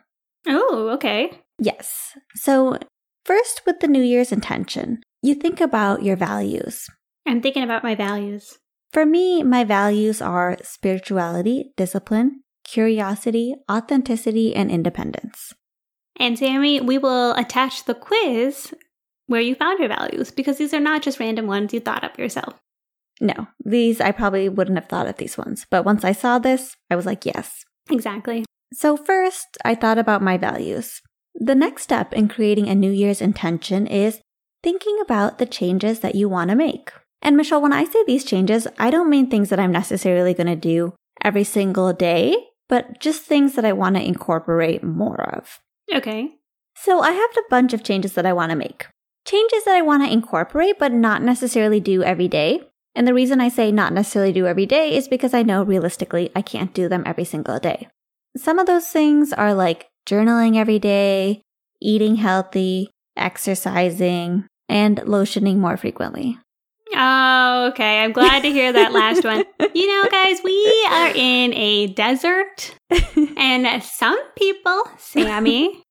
Oh, 0.46 0.90
okay. 0.94 1.40
Yes. 1.58 2.16
So, 2.36 2.78
first, 3.24 3.62
with 3.66 3.80
the 3.80 3.88
New 3.88 4.02
Year's 4.02 4.30
intention, 4.30 5.02
you 5.22 5.34
think 5.34 5.60
about 5.60 6.04
your 6.04 6.16
values. 6.16 6.86
I'm 7.26 7.42
thinking 7.42 7.64
about 7.64 7.82
my 7.82 7.96
values. 7.96 8.58
For 8.92 9.04
me, 9.04 9.42
my 9.42 9.64
values 9.64 10.22
are 10.22 10.56
spirituality, 10.62 11.72
discipline, 11.76 12.42
curiosity, 12.70 13.54
authenticity, 13.70 14.54
and 14.54 14.70
independence. 14.70 15.52
And 16.16 16.38
Sammy, 16.38 16.80
we 16.80 16.98
will 16.98 17.32
attach 17.32 17.84
the 17.84 17.94
quiz 17.94 18.72
where 19.26 19.40
you 19.40 19.54
found 19.54 19.78
your 19.78 19.88
values 19.88 20.30
because 20.30 20.58
these 20.58 20.74
are 20.74 20.80
not 20.80 21.02
just 21.02 21.18
random 21.18 21.46
ones 21.46 21.72
you 21.72 21.80
thought 21.80 22.04
up 22.04 22.18
yourself. 22.18 22.60
No, 23.20 23.48
these 23.64 24.00
I 24.00 24.12
probably 24.12 24.48
wouldn't 24.48 24.78
have 24.78 24.88
thought 24.88 25.06
of 25.06 25.16
these 25.16 25.36
ones. 25.36 25.66
But 25.70 25.84
once 25.84 26.04
I 26.04 26.12
saw 26.12 26.38
this, 26.38 26.76
I 26.90 26.96
was 26.96 27.06
like, 27.06 27.26
yes. 27.26 27.64
Exactly. 27.90 28.44
So, 28.72 28.96
first, 28.96 29.58
I 29.64 29.74
thought 29.74 29.98
about 29.98 30.22
my 30.22 30.36
values. 30.38 31.00
The 31.34 31.54
next 31.54 31.82
step 31.82 32.12
in 32.12 32.28
creating 32.28 32.68
a 32.68 32.74
New 32.74 32.90
Year's 32.90 33.20
intention 33.20 33.86
is 33.86 34.20
thinking 34.62 34.98
about 35.02 35.38
the 35.38 35.46
changes 35.46 36.00
that 36.00 36.14
you 36.14 36.28
want 36.28 36.50
to 36.50 36.56
make. 36.56 36.92
And 37.22 37.36
Michelle, 37.36 37.60
when 37.60 37.72
I 37.72 37.84
say 37.84 38.04
these 38.06 38.24
changes, 38.24 38.66
I 38.78 38.90
don't 38.90 39.10
mean 39.10 39.28
things 39.28 39.50
that 39.50 39.60
I'm 39.60 39.72
necessarily 39.72 40.34
going 40.34 40.46
to 40.46 40.56
do 40.56 40.94
every 41.22 41.44
single 41.44 41.92
day, 41.92 42.34
but 42.70 43.00
just 43.00 43.22
things 43.22 43.56
that 43.56 43.64
I 43.66 43.72
want 43.72 43.96
to 43.96 44.02
incorporate 44.02 44.82
more 44.82 45.20
of. 45.34 45.60
Okay. 45.92 46.36
So 46.76 47.00
I 47.00 47.10
have 47.10 47.30
a 47.36 47.48
bunch 47.50 47.74
of 47.74 47.82
changes 47.82 48.14
that 48.14 48.24
I 48.24 48.32
want 48.32 48.50
to 48.50 48.56
make. 48.56 48.86
Changes 49.26 49.64
that 49.64 49.76
I 49.76 49.82
want 49.82 50.04
to 50.04 50.10
incorporate, 50.10 50.78
but 50.78 50.92
not 50.92 51.20
necessarily 51.20 51.80
do 51.80 52.02
every 52.02 52.28
day. 52.28 52.62
And 52.94 53.06
the 53.06 53.14
reason 53.14 53.40
I 53.40 53.48
say 53.48 53.70
not 53.70 53.92
necessarily 53.92 54.32
do 54.32 54.46
every 54.46 54.66
day 54.66 54.96
is 54.96 55.08
because 55.08 55.34
I 55.34 55.42
know 55.42 55.62
realistically 55.64 56.30
I 56.34 56.42
can't 56.42 56.72
do 56.72 56.88
them 56.88 57.02
every 57.04 57.24
single 57.24 57.58
day. 57.58 57.88
Some 58.36 58.58
of 58.58 58.66
those 58.66 58.86
things 58.86 59.32
are 59.32 59.52
like 59.52 59.88
journaling 60.06 60.56
every 60.56 60.78
day, 60.78 61.42
eating 61.82 62.16
healthy, 62.16 62.90
exercising, 63.16 64.46
and 64.68 64.98
lotioning 64.98 65.56
more 65.56 65.76
frequently. 65.76 66.38
Oh, 66.94 67.68
okay. 67.72 68.00
I'm 68.00 68.12
glad 68.12 68.42
to 68.42 68.50
hear 68.50 68.72
that 68.72 68.92
last 68.92 69.24
one. 69.24 69.44
You 69.74 69.86
know, 69.86 70.08
guys, 70.10 70.38
we 70.42 70.86
are 70.90 71.12
in 71.14 71.54
a 71.54 71.86
desert, 71.88 72.74
and 73.36 73.82
some 73.82 74.18
people, 74.36 74.82
Sammy, 74.98 75.82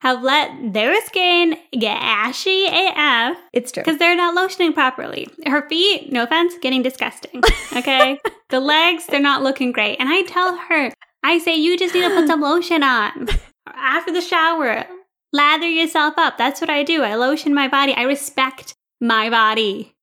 have 0.00 0.22
let 0.22 0.72
their 0.72 1.00
skin 1.02 1.56
get 1.72 1.96
ashy 2.00 2.66
AF 2.66 3.36
It's 3.52 3.70
true. 3.72 3.82
because 3.84 3.98
they're 3.98 4.16
not 4.16 4.36
lotioning 4.36 4.74
properly. 4.74 5.28
Her 5.46 5.68
feet, 5.68 6.10
no 6.12 6.24
offense, 6.24 6.54
getting 6.60 6.82
disgusting. 6.82 7.42
Okay. 7.76 8.18
the 8.50 8.60
legs, 8.60 9.06
they're 9.06 9.20
not 9.20 9.42
looking 9.42 9.70
great. 9.72 9.96
And 10.00 10.08
I 10.08 10.22
tell 10.22 10.56
her, 10.56 10.92
I 11.22 11.38
say, 11.38 11.54
you 11.56 11.78
just 11.78 11.94
need 11.94 12.02
to 12.02 12.10
put 12.10 12.26
some 12.26 12.40
lotion 12.40 12.82
on 12.82 13.28
after 13.66 14.12
the 14.12 14.20
shower. 14.20 14.84
Lather 15.32 15.68
yourself 15.68 16.14
up. 16.16 16.38
That's 16.38 16.60
what 16.60 16.70
I 16.70 16.82
do. 16.84 17.02
I 17.02 17.14
lotion 17.16 17.54
my 17.54 17.68
body. 17.68 17.92
I 17.94 18.02
respect 18.02 18.72
my 19.00 19.30
body. 19.30 19.93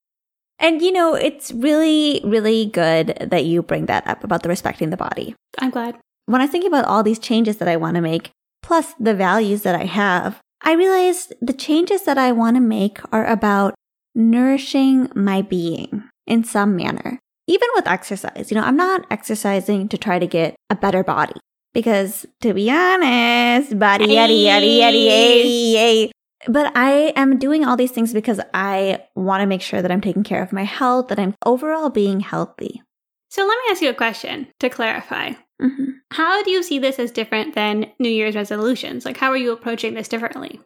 And 0.61 0.81
you 0.81 0.91
know, 0.91 1.15
it's 1.15 1.51
really, 1.51 2.21
really 2.23 2.67
good 2.67 3.17
that 3.19 3.45
you 3.45 3.63
bring 3.63 3.87
that 3.87 4.05
up 4.05 4.23
about 4.23 4.43
the 4.43 4.49
respecting 4.49 4.91
the 4.91 4.97
body. 4.97 5.35
I'm 5.57 5.71
glad. 5.71 5.97
When 6.27 6.39
I 6.39 6.47
think 6.47 6.65
about 6.65 6.85
all 6.85 7.01
these 7.01 7.19
changes 7.19 7.57
that 7.57 7.67
I 7.67 7.75
want 7.75 7.95
to 7.95 8.01
make, 8.01 8.29
plus 8.61 8.93
the 8.99 9.15
values 9.15 9.63
that 9.63 9.73
I 9.73 9.85
have, 9.85 10.39
I 10.61 10.73
realized 10.73 11.33
the 11.41 11.53
changes 11.53 12.03
that 12.03 12.19
I 12.19 12.31
want 12.31 12.55
to 12.57 12.61
make 12.61 12.99
are 13.11 13.25
about 13.25 13.73
nourishing 14.13 15.09
my 15.15 15.41
being 15.41 16.03
in 16.27 16.43
some 16.43 16.75
manner. 16.75 17.17
Even 17.47 17.67
with 17.73 17.87
exercise, 17.87 18.51
you 18.51 18.55
know, 18.55 18.63
I'm 18.63 18.77
not 18.77 19.05
exercising 19.09 19.89
to 19.89 19.97
try 19.97 20.19
to 20.19 20.27
get 20.27 20.55
a 20.69 20.75
better 20.75 21.03
body. 21.03 21.33
Because 21.73 22.27
to 22.41 22.53
be 22.53 22.69
honest, 22.69 23.79
body, 23.79 24.07
yaddy, 24.07 24.43
yaddy, 24.43 24.77
yaddy, 24.77 25.07
yaddy, 25.07 25.73
yaddy. 25.73 26.11
But 26.47 26.71
I 26.75 27.13
am 27.15 27.37
doing 27.39 27.65
all 27.65 27.77
these 27.77 27.91
things 27.91 28.13
because 28.13 28.39
I 28.53 29.03
want 29.15 29.41
to 29.41 29.47
make 29.47 29.61
sure 29.61 29.81
that 29.81 29.91
I'm 29.91 30.01
taking 30.01 30.23
care 30.23 30.41
of 30.41 30.53
my 30.53 30.63
health, 30.63 31.07
that 31.09 31.19
I'm 31.19 31.35
overall 31.45 31.89
being 31.89 32.19
healthy. 32.19 32.81
So 33.29 33.43
let 33.43 33.57
me 33.57 33.71
ask 33.71 33.81
you 33.81 33.89
a 33.89 33.93
question 33.93 34.47
to 34.59 34.69
clarify. 34.69 35.33
hmm 35.61 35.91
How 36.11 36.43
do 36.43 36.51
you 36.51 36.63
see 36.63 36.79
this 36.79 36.99
as 36.99 37.11
different 37.11 37.55
than 37.55 37.91
New 37.99 38.09
Year's 38.09 38.35
resolutions? 38.35 39.05
Like, 39.05 39.17
how 39.17 39.29
are 39.29 39.37
you 39.37 39.51
approaching 39.51 39.93
this 39.93 40.07
differently? 40.07 40.59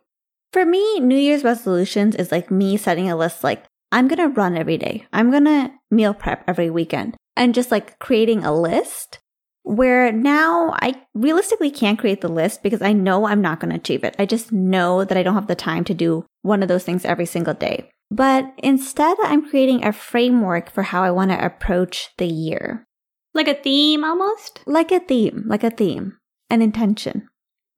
For 0.53 0.65
me, 0.65 0.99
New 0.99 1.17
Year's 1.17 1.43
resolutions 1.43 2.15
is 2.15 2.31
like 2.31 2.49
me 2.49 2.77
setting 2.77 3.09
a 3.09 3.15
list 3.17 3.43
like, 3.43 3.65
I'm 3.91 4.07
going 4.07 4.19
to 4.19 4.35
run 4.35 4.57
every 4.57 4.77
day. 4.77 5.05
I'm 5.13 5.29
going 5.29 5.45
to 5.45 5.71
meal 5.91 6.13
prep 6.13 6.43
every 6.47 6.69
weekend 6.69 7.15
and 7.35 7.53
just 7.53 7.71
like 7.71 7.99
creating 7.99 8.43
a 8.43 8.53
list 8.53 9.19
where 9.65 10.11
now 10.11 10.73
I 10.81 10.93
realistically 11.15 11.71
can't 11.71 11.97
create 11.97 12.21
the 12.21 12.27
list 12.29 12.61
because 12.61 12.83
I 12.83 12.93
know 12.93 13.25
I'm 13.25 13.41
not 13.41 13.59
going 13.59 13.71
to 13.71 13.79
achieve 13.79 14.03
it. 14.03 14.15
I 14.19 14.25
just 14.25 14.51
know 14.51 15.03
that 15.03 15.17
I 15.17 15.23
don't 15.23 15.33
have 15.33 15.47
the 15.47 15.55
time 15.55 15.83
to 15.85 15.93
do 15.93 16.23
one 16.43 16.61
of 16.61 16.69
those 16.69 16.83
things 16.83 17.03
every 17.03 17.25
single 17.25 17.55
day. 17.55 17.89
But 18.11 18.53
instead, 18.59 19.17
I'm 19.23 19.49
creating 19.49 19.83
a 19.83 19.91
framework 19.91 20.69
for 20.71 20.83
how 20.83 21.03
I 21.03 21.09
want 21.09 21.31
to 21.31 21.43
approach 21.43 22.09
the 22.19 22.27
year. 22.27 22.85
Like 23.33 23.47
a 23.47 23.55
theme 23.55 24.03
almost? 24.03 24.61
Like 24.67 24.91
a 24.91 24.99
theme, 24.99 25.43
like 25.47 25.63
a 25.63 25.71
theme, 25.71 26.19
an 26.49 26.61
intention. 26.61 27.27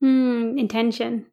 Hmm, 0.02 0.58
intention. 0.58 1.28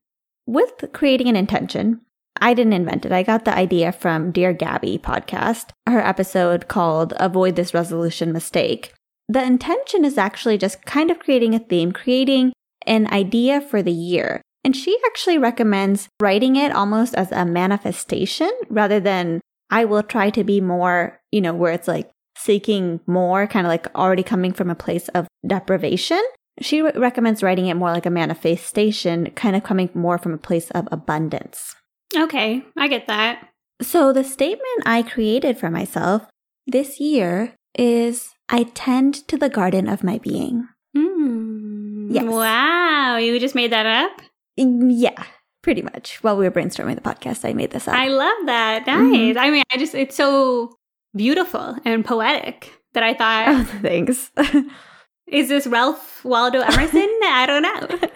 with 0.46 0.84
creating 0.92 1.28
an 1.28 1.36
intention, 1.36 2.00
I 2.40 2.54
didn't 2.54 2.72
invent 2.74 3.04
it. 3.04 3.12
I 3.12 3.22
got 3.22 3.44
the 3.44 3.54
idea 3.54 3.92
from 3.92 4.30
Dear 4.30 4.52
Gabby 4.52 4.98
podcast, 4.98 5.70
her 5.86 6.00
episode 6.00 6.68
called 6.68 7.12
Avoid 7.16 7.56
This 7.56 7.74
Resolution 7.74 8.32
Mistake. 8.32 8.93
The 9.28 9.42
intention 9.42 10.04
is 10.04 10.18
actually 10.18 10.58
just 10.58 10.84
kind 10.84 11.10
of 11.10 11.18
creating 11.18 11.54
a 11.54 11.58
theme, 11.58 11.92
creating 11.92 12.52
an 12.86 13.06
idea 13.08 13.60
for 13.60 13.82
the 13.82 13.92
year. 13.92 14.42
And 14.64 14.76
she 14.76 14.98
actually 15.06 15.38
recommends 15.38 16.08
writing 16.20 16.56
it 16.56 16.72
almost 16.72 17.14
as 17.14 17.30
a 17.32 17.44
manifestation 17.44 18.50
rather 18.68 19.00
than 19.00 19.40
I 19.70 19.84
will 19.84 20.02
try 20.02 20.30
to 20.30 20.44
be 20.44 20.60
more, 20.60 21.20
you 21.30 21.40
know, 21.40 21.54
where 21.54 21.72
it's 21.72 21.88
like 21.88 22.10
seeking 22.36 23.00
more, 23.06 23.46
kind 23.46 23.66
of 23.66 23.70
like 23.70 23.94
already 23.94 24.22
coming 24.22 24.52
from 24.52 24.70
a 24.70 24.74
place 24.74 25.08
of 25.08 25.26
deprivation. 25.46 26.22
She 26.60 26.82
re- 26.82 26.92
recommends 26.94 27.42
writing 27.42 27.66
it 27.66 27.74
more 27.74 27.90
like 27.90 28.06
a 28.06 28.10
manifestation, 28.10 29.30
kind 29.34 29.56
of 29.56 29.64
coming 29.64 29.90
more 29.94 30.18
from 30.18 30.32
a 30.32 30.38
place 30.38 30.70
of 30.70 30.88
abundance. 30.92 31.74
Okay, 32.16 32.64
I 32.76 32.88
get 32.88 33.06
that. 33.06 33.48
So, 33.82 34.12
the 34.12 34.22
statement 34.22 34.82
I 34.86 35.02
created 35.02 35.58
for 35.58 35.70
myself 35.70 36.26
this 36.66 37.00
year 37.00 37.54
is 37.78 38.30
I 38.48 38.64
tend 38.74 39.26
to 39.28 39.36
the 39.36 39.48
garden 39.48 39.88
of 39.88 40.04
my 40.04 40.18
being. 40.18 40.68
Hmm. 40.96 42.08
Yes. 42.10 42.24
Wow, 42.24 43.16
you 43.16 43.38
just 43.40 43.54
made 43.54 43.72
that 43.72 43.86
up? 43.86 44.20
Mm, 44.58 44.90
Yeah, 44.94 45.24
pretty 45.62 45.82
much. 45.82 46.22
While 46.22 46.36
we 46.36 46.44
were 46.44 46.50
brainstorming 46.50 46.94
the 46.94 47.00
podcast, 47.00 47.48
I 47.48 47.52
made 47.52 47.70
this 47.70 47.88
up. 47.88 47.94
I 47.94 48.08
love 48.08 48.46
that. 48.46 48.86
Nice. 48.86 48.98
Mhm. 48.98 49.36
I 49.36 49.50
mean, 49.50 49.62
I 49.72 49.76
just, 49.76 49.94
it's 49.94 50.14
so 50.16 50.76
beautiful 51.16 51.76
and 51.84 52.04
poetic 52.04 52.70
that 52.92 53.02
I 53.02 53.14
thought, 53.14 53.48
oh, 53.48 53.78
thanks. 53.82 54.30
is 55.26 55.48
this 55.48 55.66
Ralph 55.66 56.24
Waldo 56.24 56.60
Emerson? 56.60 57.08
I 57.24 57.44
don't 57.46 57.62
know 57.62 58.08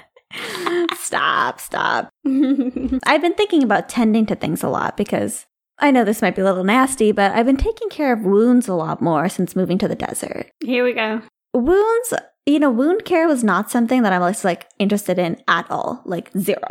stop, 0.94 1.58
stop. 1.58 2.10
I've 2.26 3.22
been 3.22 3.34
thinking 3.34 3.62
about 3.62 3.88
tending 3.88 4.26
to 4.26 4.34
things 4.34 4.62
a 4.62 4.68
lot 4.68 4.96
because 4.96 5.46
I 5.80 5.90
know 5.90 6.04
this 6.04 6.22
might 6.22 6.34
be 6.34 6.42
a 6.42 6.44
little 6.44 6.64
nasty, 6.64 7.12
but 7.12 7.32
I've 7.32 7.46
been 7.46 7.56
taking 7.56 7.88
care 7.88 8.12
of 8.12 8.22
wounds 8.24 8.68
a 8.68 8.74
lot 8.74 9.00
more 9.00 9.28
since 9.28 9.54
moving 9.56 9.78
to 9.78 9.88
the 9.88 9.94
desert. 9.94 10.50
Here 10.60 10.84
we 10.84 10.92
go. 10.92 11.22
Wounds, 11.54 12.14
you 12.46 12.58
know, 12.58 12.70
wound 12.70 13.04
care 13.04 13.28
was 13.28 13.44
not 13.44 13.70
something 13.70 14.02
that 14.02 14.12
I 14.12 14.18
was 14.18 14.44
like 14.44 14.66
interested 14.78 15.18
in 15.18 15.40
at 15.46 15.70
all, 15.70 16.02
like 16.04 16.30
zero. 16.38 16.68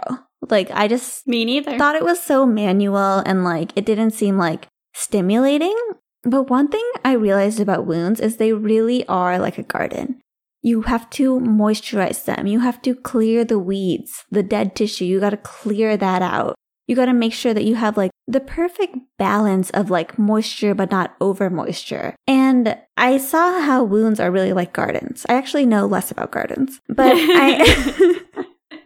Like 0.50 0.70
I 0.72 0.88
just 0.88 1.28
Me 1.28 1.46
neither. 1.46 1.78
thought 1.78 1.96
it 1.96 2.04
was 2.04 2.22
so 2.22 2.46
manual 2.46 3.24
and 3.26 3.44
like 3.44 3.72
it 3.76 3.86
didn't 3.86 4.12
seem 4.12 4.38
like 4.38 4.68
stimulating. 4.94 5.76
But 6.24 6.50
one 6.50 6.68
thing 6.68 6.84
I 7.06 7.14
realized 7.14 7.60
about 7.60 7.86
wounds 7.86 8.20
is 8.20 8.38
they 8.38 8.54
really 8.54 9.08
are 9.08 9.40
like 9.40 9.58
a 9.58 9.64
garden. 9.64 10.20
You 10.62 10.82
have 10.82 11.10
to 11.12 11.40
moisturize 11.40 12.26
them. 12.26 12.46
You 12.48 12.60
have 12.60 12.82
to 12.82 12.94
clear 12.94 13.46
the 13.46 13.60
weeds, 13.60 14.26
the 14.30 14.44
dead 14.44 14.76
tissue. 14.76 15.06
You 15.06 15.20
got 15.20 15.30
to 15.30 15.38
clear 15.38 15.96
that 15.96 16.22
out. 16.22 16.56
You 16.88 16.96
got 16.96 17.06
to 17.06 17.14
make 17.14 17.34
sure 17.34 17.54
that 17.54 17.66
you 17.66 17.76
have 17.76 17.98
like 17.98 18.12
the 18.28 18.40
perfect 18.40 18.96
balance 19.18 19.70
of 19.72 19.90
like 19.90 20.18
moisture, 20.18 20.74
but 20.74 20.90
not 20.90 21.16
over 21.20 21.50
moisture. 21.50 22.16
And 22.28 22.78
I 22.96 23.18
saw 23.18 23.62
how 23.62 23.84
wounds 23.84 24.20
are 24.20 24.32
really 24.32 24.54
like 24.54 24.74
gardens. 24.74 25.26
I 25.28 25.34
actually 25.34 25.66
know 25.66 25.86
less 25.86 26.12
about 26.12 26.32
gardens, 26.32 26.80
but 26.88 27.14
I, 27.14 28.22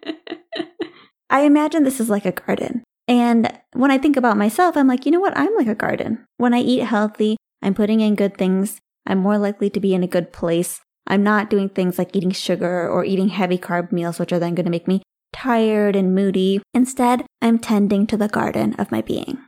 I 1.30 1.42
imagine 1.42 1.84
this 1.84 2.00
is 2.00 2.10
like 2.10 2.26
a 2.26 2.32
garden. 2.32 2.84
And 3.08 3.52
when 3.74 3.92
I 3.92 3.98
think 3.98 4.18
about 4.18 4.38
myself, 4.38 4.78
I'm 4.78 4.88
like, 4.88 5.06
you 5.06 5.12
know 5.12 5.20
what? 5.20 5.38
I'm 5.38 5.56
like 5.56 5.68
a 5.68 5.76
garden. 5.76 6.26
When 6.38 6.54
I 6.54 6.60
eat 6.60 6.84
healthy, 6.84 7.38
I'm 7.62 7.74
putting 7.74 8.00
in 8.00 8.16
good 8.16 8.38
things. 8.38 8.80
I'm 9.06 9.20
more 9.20 9.38
likely 9.38 9.70
to 9.72 9.80
be 9.80 9.94
in 9.94 10.04
a 10.04 10.08
good 10.08 10.32
place. 10.32 10.82
I'm 11.08 11.24
not 11.24 11.50
doing 11.50 11.70
things 11.70 11.98
like 11.98 12.16
eating 12.16 12.32
sugar 12.32 12.88
or 12.88 13.04
eating 13.04 13.30
heavy 13.30 13.58
carb 13.58 13.92
meals, 13.92 14.20
which 14.20 14.32
are 14.32 14.40
then 14.40 14.56
going 14.56 14.66
to 14.66 14.72
make 14.72 14.88
me 14.88 15.02
tired 15.34 15.96
and 15.96 16.16
moody. 16.16 16.62
Instead, 16.74 17.26
I'm 17.42 17.60
tending 17.60 18.08
to 18.08 18.18
the 18.18 18.28
garden 18.28 18.76
of 18.76 18.92
my 18.92 19.02
being. 19.02 19.40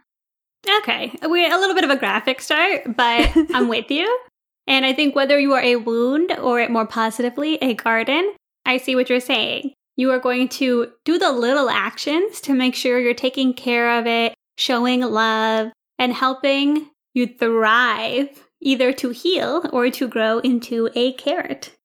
Okay, 0.79 1.11
we're 1.23 1.53
a 1.53 1.59
little 1.59 1.75
bit 1.75 1.83
of 1.83 1.89
a 1.89 1.97
graphic 1.97 2.41
start, 2.41 2.95
but 2.95 3.31
I'm 3.53 3.67
with 3.67 3.91
you. 3.91 4.19
And 4.65 4.85
I 4.85 4.93
think 4.93 5.13
whether 5.13 5.37
you 5.37 5.51
are 5.51 5.61
a 5.61 5.75
wound 5.75 6.31
or 6.41 6.65
more 6.69 6.87
positively 6.87 7.55
a 7.55 7.73
garden, 7.73 8.33
I 8.65 8.77
see 8.77 8.95
what 8.95 9.09
you're 9.09 9.19
saying. 9.19 9.73
You 9.97 10.09
are 10.11 10.19
going 10.19 10.47
to 10.49 10.93
do 11.03 11.19
the 11.19 11.33
little 11.33 11.69
actions 11.69 12.39
to 12.41 12.53
make 12.53 12.73
sure 12.73 12.97
you're 12.97 13.13
taking 13.13 13.53
care 13.53 13.99
of 13.99 14.07
it, 14.07 14.33
showing 14.57 15.01
love, 15.01 15.73
and 15.99 16.13
helping 16.13 16.89
you 17.13 17.27
thrive, 17.27 18.29
either 18.61 18.93
to 18.93 19.09
heal 19.09 19.69
or 19.73 19.89
to 19.89 20.07
grow 20.07 20.39
into 20.39 20.89
a 20.95 21.11
carrot. 21.13 21.75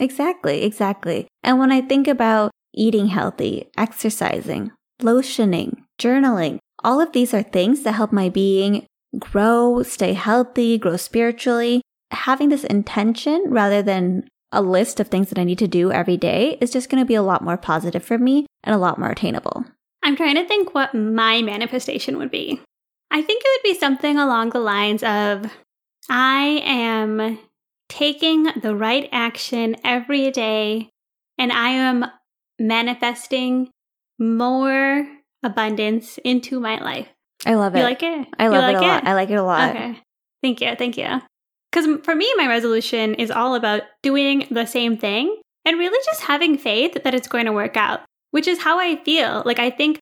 Exactly, 0.00 0.62
exactly. 0.62 1.26
And 1.42 1.58
when 1.58 1.72
I 1.72 1.80
think 1.80 2.06
about 2.06 2.52
eating 2.78 3.08
healthy, 3.08 3.68
exercising, 3.76 4.70
lotioning, 5.02 5.82
journaling, 5.98 6.58
all 6.84 7.00
of 7.00 7.12
these 7.12 7.34
are 7.34 7.42
things 7.42 7.82
that 7.82 7.92
help 7.92 8.12
my 8.12 8.28
being 8.28 8.86
grow, 9.18 9.82
stay 9.82 10.12
healthy, 10.12 10.78
grow 10.78 10.96
spiritually. 10.96 11.82
Having 12.10 12.50
this 12.50 12.64
intention 12.64 13.44
rather 13.48 13.82
than 13.82 14.28
a 14.52 14.62
list 14.62 14.98
of 15.00 15.08
things 15.08 15.28
that 15.28 15.38
I 15.38 15.44
need 15.44 15.58
to 15.58 15.68
do 15.68 15.92
every 15.92 16.16
day 16.16 16.56
is 16.60 16.70
just 16.70 16.88
going 16.88 17.02
to 17.02 17.06
be 17.06 17.14
a 17.14 17.22
lot 17.22 17.44
more 17.44 17.58
positive 17.58 18.02
for 18.02 18.16
me 18.16 18.46
and 18.64 18.74
a 18.74 18.78
lot 18.78 18.98
more 18.98 19.10
attainable. 19.10 19.64
I'm 20.02 20.16
trying 20.16 20.36
to 20.36 20.46
think 20.46 20.74
what 20.74 20.94
my 20.94 21.42
manifestation 21.42 22.16
would 22.18 22.30
be. 22.30 22.60
I 23.10 23.22
think 23.22 23.42
it 23.44 23.48
would 23.48 23.74
be 23.74 23.78
something 23.78 24.18
along 24.18 24.50
the 24.50 24.60
lines 24.60 25.02
of 25.02 25.52
I 26.08 26.62
am 26.64 27.38
taking 27.88 28.44
the 28.44 28.74
right 28.74 29.08
action 29.12 29.76
every 29.84 30.30
day 30.30 30.90
and 31.36 31.52
I 31.52 31.70
am 31.70 32.06
manifesting 32.58 33.70
more 34.18 35.06
abundance 35.42 36.18
into 36.24 36.60
my 36.60 36.78
life. 36.78 37.08
I 37.46 37.54
love 37.54 37.74
it. 37.74 37.78
You 37.78 37.84
like 37.84 38.02
it? 38.02 38.28
I 38.38 38.48
love 38.48 38.62
like 38.62 38.76
it 38.76 38.82
a 38.82 38.86
lot. 38.86 39.06
I 39.06 39.14
like 39.14 39.30
it 39.30 39.34
a 39.34 39.42
lot. 39.42 39.70
Okay. 39.70 40.00
Thank 40.42 40.60
you. 40.60 40.74
Thank 40.76 40.96
you. 40.96 41.22
Because 41.70 42.00
for 42.02 42.14
me, 42.14 42.32
my 42.36 42.48
resolution 42.48 43.14
is 43.14 43.30
all 43.30 43.54
about 43.54 43.82
doing 44.02 44.46
the 44.50 44.66
same 44.66 44.96
thing 44.96 45.40
and 45.64 45.78
really 45.78 45.98
just 46.04 46.22
having 46.22 46.56
faith 46.56 47.02
that 47.04 47.14
it's 47.14 47.28
going 47.28 47.46
to 47.46 47.52
work 47.52 47.76
out, 47.76 48.00
which 48.30 48.48
is 48.48 48.60
how 48.60 48.78
I 48.78 48.96
feel. 49.04 49.42
Like, 49.44 49.58
I 49.58 49.70
think 49.70 49.98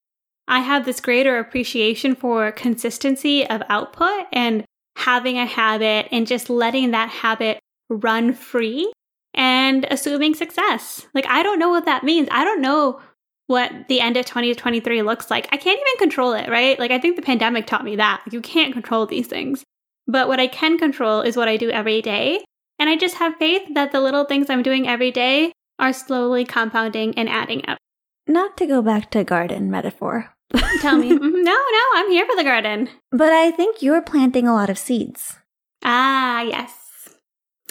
I 0.49 0.61
have 0.61 0.85
this 0.85 1.01
greater 1.01 1.39
appreciation 1.39 2.15
for 2.15 2.53
consistency 2.53 3.47
of 3.47 3.63
output 3.69 4.27
and 4.33 4.65
having 4.97 5.39
a 5.39 5.47
habit 5.47 6.09
and 6.13 6.27
just 6.27 6.49
letting 6.49 6.93
that 6.93 7.11
habit 7.11 7.59
run 7.91 8.33
free 8.33 8.91
and 9.37 9.87
assuming 9.91 10.35
success. 10.35 11.07
Like, 11.15 11.27
I 11.27 11.43
don't 11.43 11.59
know 11.59 11.69
what 11.69 11.85
that 11.85 12.05
means. 12.05 12.29
I 12.31 12.45
don't 12.45 12.61
know 12.61 13.01
what 13.47 13.71
the 13.89 14.01
end 14.01 14.17
of 14.17 14.27
2023 14.27 15.03
looks 15.03 15.31
like. 15.31 15.47
I 15.53 15.57
can't 15.57 15.79
even 15.79 15.99
control 15.99 16.33
it, 16.33 16.49
right? 16.49 16.79
Like, 16.79 16.91
I 16.91 16.99
think 16.99 17.17
the 17.17 17.23
pandemic 17.23 17.67
taught 17.67 17.85
me 17.85 17.97
that. 17.97 18.23
You 18.33 18.41
can't 18.41 18.73
control 18.73 19.07
these 19.07 19.27
things. 19.27 19.63
But 20.09 20.29
what 20.29 20.41
I 20.41 20.47
can 20.47 20.79
control 20.79 21.21
is 21.21 21.37
what 21.37 21.49
I 21.49 21.57
do 21.57 21.71
every 21.71 22.03
day. 22.03 22.45
And 22.79 22.89
I 22.89 22.97
just 22.97 23.17
have 23.17 23.37
faith 23.37 23.63
that 23.75 23.93
the 23.93 24.01
little 24.01 24.25
things 24.25 24.51
I'm 24.51 24.63
doing 24.63 24.89
every 24.89 25.11
day 25.11 25.53
are 25.79 25.93
slowly 25.93 26.45
compounding 26.45 27.17
and 27.19 27.29
adding 27.29 27.63
up. 27.69 27.79
Not 28.27 28.57
to 28.57 28.67
go 28.67 28.83
back 28.83 29.11
to 29.13 29.25
garden 29.25 29.71
metaphor. 29.71 30.35
Tell 30.81 30.97
me. 30.97 31.09
no, 31.09 31.19
no, 31.19 31.83
I'm 31.95 32.11
here 32.11 32.27
for 32.27 32.37
the 32.37 32.45
garden. 32.45 32.89
But 33.11 33.33
I 33.33 33.51
think 33.51 33.83
you're 33.83 34.03
planting 34.03 34.47
a 34.47 34.55
lot 34.55 34.71
of 34.71 34.79
seeds. 34.79 35.39
Ah, 35.85 36.43
yes. 36.43 36.73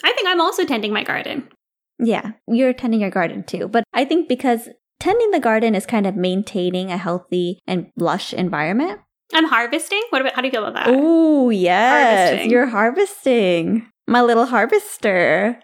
I 0.04 0.14
think 0.14 0.28
I'm 0.28 0.42
also 0.42 0.66
tending 0.66 0.94
my 0.94 1.04
garden. 1.04 1.50
Yeah, 2.00 2.32
you're 2.48 2.74
tending 2.74 3.02
your 3.02 3.10
garden 3.10 3.44
too. 3.44 3.68
But 3.68 3.84
I 3.94 4.06
think 4.06 4.28
because 4.28 4.70
tending 5.00 5.32
the 5.32 5.40
garden 5.40 5.76
is 5.76 5.86
kind 5.86 6.06
of 6.06 6.16
maintaining 6.16 6.92
a 6.92 6.98
healthy 6.98 7.60
and 7.68 7.92
lush 7.98 8.34
environment. 8.34 9.02
I'm 9.34 9.46
harvesting. 9.46 10.02
What 10.10 10.22
about 10.22 10.34
how 10.34 10.42
do 10.42 10.48
you 10.48 10.52
feel 10.52 10.66
about 10.66 10.86
that? 10.86 10.88
Oh, 10.88 11.50
yes. 11.50 12.30
Harvesting. 12.30 12.52
You're 12.52 12.68
harvesting. 12.68 13.88
My 14.08 14.22
little 14.22 14.46
harvester. 14.46 15.60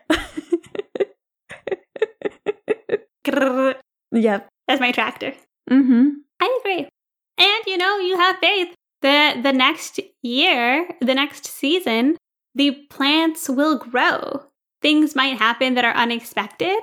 Yep. 4.12 4.48
That's 4.68 4.82
my 4.82 4.92
tractor. 4.92 5.34
Mm-hmm. 5.70 6.10
I 6.42 6.60
agree. 6.62 6.90
And 7.38 7.64
you 7.66 7.78
know, 7.78 7.98
you 8.00 8.18
have 8.18 8.38
faith 8.38 8.76
that 9.02 9.44
the 9.44 9.54
next 9.54 10.00
year, 10.22 10.88
the 11.00 11.16
next 11.16 11.46
season, 11.46 12.18
the 12.56 12.72
plants 12.90 13.48
will 13.50 13.78
grow. 13.78 14.44
Things 14.82 15.16
might 15.16 15.38
happen 15.38 15.76
that 15.76 15.86
are 15.86 15.94
unexpected, 15.94 16.80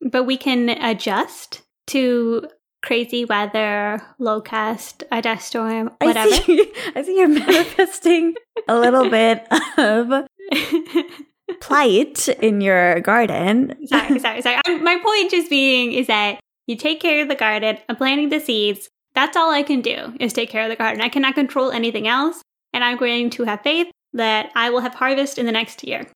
but 0.00 0.24
we 0.24 0.36
can 0.36 0.70
adjust 0.70 1.62
to 1.88 2.48
crazy 2.82 3.24
weather, 3.24 4.00
locust, 4.18 5.04
a 5.10 5.22
dust 5.22 5.48
storm, 5.48 5.90
whatever. 6.00 6.32
I 6.32 6.38
see, 6.38 6.72
I 6.94 7.02
see 7.02 7.18
you're 7.18 7.28
manifesting 7.28 8.34
a 8.68 8.78
little 8.78 9.08
bit 9.08 9.46
of 9.78 10.26
plight 11.60 12.28
in 12.28 12.60
your 12.60 13.00
garden. 13.00 13.74
sorry, 13.86 14.18
sorry, 14.18 14.42
sorry. 14.42 14.60
I'm, 14.66 14.84
my 14.84 14.98
point 14.98 15.30
just 15.30 15.50
being 15.50 15.92
is 15.92 16.06
that 16.06 16.40
you 16.66 16.76
take 16.76 17.00
care 17.00 17.22
of 17.22 17.28
the 17.28 17.34
garden. 17.34 17.78
I'm 17.88 17.96
planting 17.96 18.28
the 18.28 18.40
seeds. 18.40 18.88
That's 19.14 19.36
all 19.36 19.50
I 19.50 19.62
can 19.62 19.80
do 19.80 20.14
is 20.20 20.32
take 20.32 20.50
care 20.50 20.64
of 20.64 20.70
the 20.70 20.76
garden. 20.76 21.00
I 21.00 21.08
cannot 21.08 21.34
control 21.34 21.70
anything 21.70 22.08
else. 22.08 22.42
And 22.72 22.82
I'm 22.82 22.96
going 22.96 23.30
to 23.30 23.44
have 23.44 23.60
faith 23.62 23.86
that 24.14 24.50
I 24.56 24.70
will 24.70 24.80
have 24.80 24.94
harvest 24.94 25.38
in 25.38 25.46
the 25.46 25.52
next 25.52 25.84
year. 25.84 26.06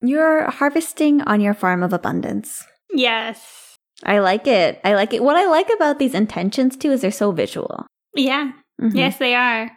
You're 0.00 0.50
harvesting 0.50 1.22
on 1.22 1.40
your 1.40 1.54
farm 1.54 1.82
of 1.82 1.92
abundance. 1.92 2.64
Yes. 2.92 3.76
I 4.04 4.20
like 4.20 4.46
it. 4.46 4.80
I 4.84 4.94
like 4.94 5.12
it. 5.12 5.22
What 5.22 5.36
I 5.36 5.46
like 5.46 5.68
about 5.74 5.98
these 5.98 6.14
intentions 6.14 6.76
too 6.76 6.92
is 6.92 7.00
they're 7.00 7.10
so 7.10 7.32
visual. 7.32 7.86
Yeah. 8.14 8.52
Mhm. 8.80 8.94
Yes, 8.94 9.18
they 9.18 9.34
are. 9.34 9.70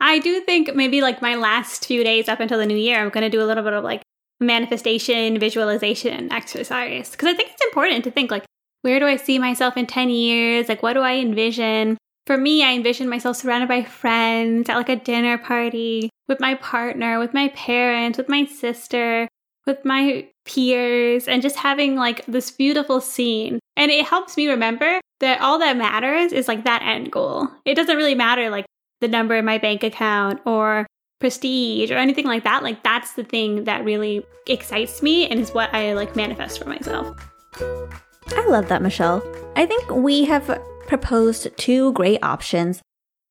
I 0.00 0.18
do 0.18 0.40
think 0.40 0.74
maybe 0.74 1.00
like 1.00 1.22
my 1.22 1.34
last 1.36 1.86
few 1.86 2.04
days 2.04 2.28
up 2.28 2.40
until 2.40 2.58
the 2.58 2.66
new 2.66 2.76
year, 2.76 3.00
I'm 3.00 3.10
going 3.10 3.24
to 3.24 3.30
do 3.30 3.42
a 3.42 3.46
little 3.46 3.64
bit 3.64 3.72
of 3.72 3.84
like 3.84 4.02
manifestation, 4.40 5.38
visualization 5.38 6.32
exercise. 6.32 7.10
Because 7.10 7.28
I 7.28 7.34
think 7.34 7.50
it's 7.50 7.64
important 7.64 8.04
to 8.04 8.10
think 8.10 8.30
like, 8.30 8.44
where 8.82 8.98
do 9.00 9.06
I 9.06 9.16
see 9.16 9.38
myself 9.38 9.76
in 9.76 9.86
10 9.86 10.10
years? 10.10 10.68
Like, 10.68 10.82
what 10.82 10.92
do 10.94 11.00
I 11.00 11.14
envision? 11.16 11.98
For 12.26 12.36
me, 12.36 12.62
I 12.62 12.72
envision 12.72 13.08
myself 13.08 13.36
surrounded 13.36 13.68
by 13.68 13.82
friends 13.82 14.68
at 14.68 14.76
like 14.76 14.88
a 14.88 14.96
dinner 14.96 15.38
party 15.38 16.10
with 16.28 16.40
my 16.40 16.54
partner, 16.56 17.18
with 17.18 17.32
my 17.34 17.48
parents, 17.48 18.18
with 18.18 18.28
my 18.28 18.44
sister, 18.44 19.26
with 19.68 19.84
my 19.84 20.26
peers, 20.44 21.28
and 21.28 21.40
just 21.40 21.54
having 21.54 21.94
like 21.94 22.26
this 22.26 22.50
beautiful 22.50 23.00
scene. 23.00 23.60
And 23.76 23.92
it 23.92 24.04
helps 24.06 24.36
me 24.36 24.48
remember 24.48 25.00
that 25.20 25.40
all 25.40 25.60
that 25.60 25.76
matters 25.76 26.32
is 26.32 26.48
like 26.48 26.64
that 26.64 26.82
end 26.82 27.12
goal. 27.12 27.46
It 27.64 27.76
doesn't 27.76 27.96
really 27.96 28.16
matter 28.16 28.50
like 28.50 28.66
the 29.00 29.06
number 29.06 29.36
in 29.36 29.44
my 29.44 29.58
bank 29.58 29.84
account 29.84 30.40
or 30.44 30.86
prestige 31.20 31.90
or 31.90 31.96
anything 31.96 32.26
like 32.26 32.44
that. 32.44 32.62
Like 32.62 32.82
that's 32.82 33.12
the 33.12 33.24
thing 33.24 33.64
that 33.64 33.84
really 33.84 34.24
excites 34.48 35.02
me 35.02 35.28
and 35.28 35.40
is 35.40 35.52
what 35.52 35.72
I 35.74 35.92
like 35.92 36.16
manifest 36.16 36.58
for 36.58 36.68
myself. 36.68 37.16
I 37.60 38.46
love 38.48 38.68
that, 38.68 38.82
Michelle. 38.82 39.22
I 39.56 39.66
think 39.66 39.90
we 39.90 40.24
have 40.24 40.60
proposed 40.86 41.56
two 41.56 41.92
great 41.92 42.22
options. 42.22 42.82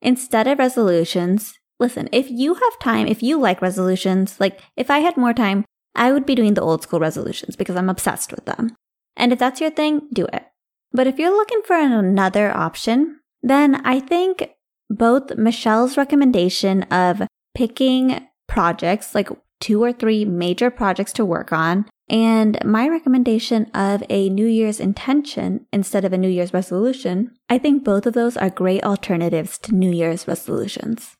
Instead 0.01 0.47
of 0.47 0.59
resolutions, 0.59 1.57
listen, 1.79 2.07
if 2.11 2.29
you 2.29 2.55
have 2.55 2.79
time, 2.79 3.07
if 3.07 3.23
you 3.23 3.39
like 3.39 3.61
resolutions, 3.61 4.39
like 4.39 4.59
if 4.75 4.91
I 4.91 4.99
had 4.99 5.17
more 5.17 5.33
time, 5.33 5.65
I 5.97 6.11
would 6.11 6.25
be 6.25 6.35
doing 6.35 6.53
the 6.53 6.61
old 6.61 6.83
school 6.83 6.99
resolutions 6.99 7.55
because 7.55 7.75
I'm 7.75 7.89
obsessed 7.89 8.31
with 8.31 8.45
them. 8.45 8.75
And 9.15 9.33
if 9.33 9.39
that's 9.39 9.59
your 9.59 9.71
thing, 9.71 10.07
do 10.13 10.25
it. 10.31 10.45
But 10.91 11.07
if 11.07 11.19
you're 11.19 11.35
looking 11.35 11.61
for 11.65 11.75
another 11.75 12.55
option, 12.55 13.19
then 13.41 13.75
I 13.85 13.99
think 13.99 14.51
both 14.89 15.35
Michelle's 15.37 15.97
recommendation 15.97 16.83
of 16.83 17.23
picking 17.53 18.27
projects, 18.47 19.13
like 19.13 19.29
two 19.59 19.83
or 19.83 19.91
three 19.91 20.23
major 20.23 20.69
projects 20.69 21.11
to 21.13 21.25
work 21.25 21.51
on, 21.51 21.85
and 22.09 22.63
my 22.63 22.87
recommendation 22.87 23.65
of 23.73 24.01
a 24.09 24.29
New 24.29 24.45
Year's 24.45 24.79
intention 24.79 25.65
instead 25.73 26.05
of 26.05 26.13
a 26.13 26.17
New 26.17 26.29
Year's 26.29 26.53
resolution, 26.53 27.31
I 27.49 27.57
think 27.57 27.83
both 27.83 28.05
of 28.05 28.13
those 28.13 28.37
are 28.37 28.49
great 28.49 28.83
alternatives 28.83 29.57
to 29.59 29.75
New 29.75 29.91
Year's 29.91 30.27
resolutions. 30.27 31.15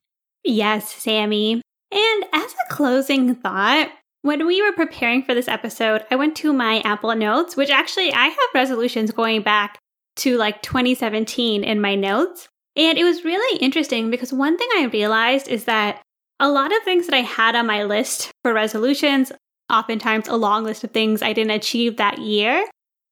Yes, 0.46 0.94
Sammy. 0.94 1.62
And 1.92 2.26
as 2.32 2.54
a 2.54 2.74
closing 2.74 3.36
thought, 3.36 3.90
when 4.22 4.46
we 4.46 4.62
were 4.62 4.74
preparing 4.74 5.24
for 5.24 5.34
this 5.34 5.48
episode, 5.48 6.04
I 6.12 6.16
went 6.16 6.36
to 6.38 6.54
my 6.54 6.80
Apple 6.82 7.16
Notes, 7.16 7.56
which 7.56 7.70
actually 7.70 8.12
I 8.12 8.28
have 8.28 8.50
resolutions 8.54 9.12
going 9.12 9.42
back 9.42 9.80
to 10.18 10.38
like 10.38 10.62
2017 10.62 11.64
in 11.64 11.82
my 11.82 11.96
notes. 11.96 12.50
And 12.76 12.98
it 12.98 13.04
was 13.04 13.24
really 13.24 13.58
interesting 13.60 14.12
because 14.12 14.34
one 14.34 14.58
thing 14.58 14.68
I 14.76 14.86
realized 14.86 15.48
is 15.48 15.66
that 15.66 16.02
a 16.40 16.50
lot 16.50 16.76
of 16.76 16.84
things 16.84 17.08
that 17.08 17.16
I 17.16 17.22
had 17.22 17.56
on 17.56 17.66
my 17.66 17.84
list 17.84 18.32
for 18.44 18.54
resolutions, 18.54 19.32
oftentimes 19.72 20.28
a 20.28 20.36
long 20.36 20.64
list 20.64 20.84
of 20.84 20.92
things 20.92 21.22
I 21.22 21.34
didn't 21.34 21.52
achieve 21.52 21.98
that 21.98 22.20
year, 22.20 22.66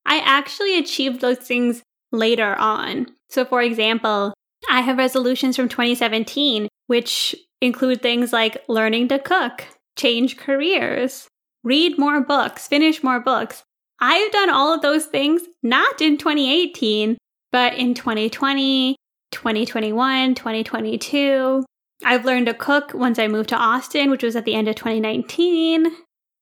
I 0.05 0.19
actually 0.19 0.77
achieved 0.77 1.21
those 1.21 1.39
things 1.39 1.81
later 2.11 2.55
on. 2.55 3.07
So, 3.29 3.45
for 3.45 3.61
example, 3.61 4.33
I 4.69 4.81
have 4.81 4.97
resolutions 4.97 5.55
from 5.55 5.69
2017, 5.69 6.67
which 6.87 7.35
include 7.61 8.01
things 8.01 8.31
like 8.31 8.63
learning 8.67 9.07
to 9.09 9.19
cook, 9.19 9.65
change 9.95 10.37
careers, 10.37 11.27
read 11.63 11.97
more 11.97 12.21
books, 12.21 12.67
finish 12.67 13.03
more 13.03 13.19
books. 13.19 13.63
I've 13.99 14.31
done 14.31 14.49
all 14.49 14.73
of 14.73 14.81
those 14.81 15.05
things 15.05 15.41
not 15.63 16.01
in 16.01 16.17
2018, 16.17 17.17
but 17.51 17.73
in 17.75 17.93
2020, 17.93 18.95
2021, 19.31 20.35
2022. 20.35 21.65
I've 22.03 22.25
learned 22.25 22.47
to 22.47 22.53
cook 22.53 22.93
once 22.93 23.17
I 23.19 23.27
moved 23.27 23.49
to 23.49 23.55
Austin, 23.55 24.09
which 24.09 24.23
was 24.23 24.35
at 24.35 24.45
the 24.45 24.55
end 24.55 24.67
of 24.67 24.75
2019. 24.75 25.85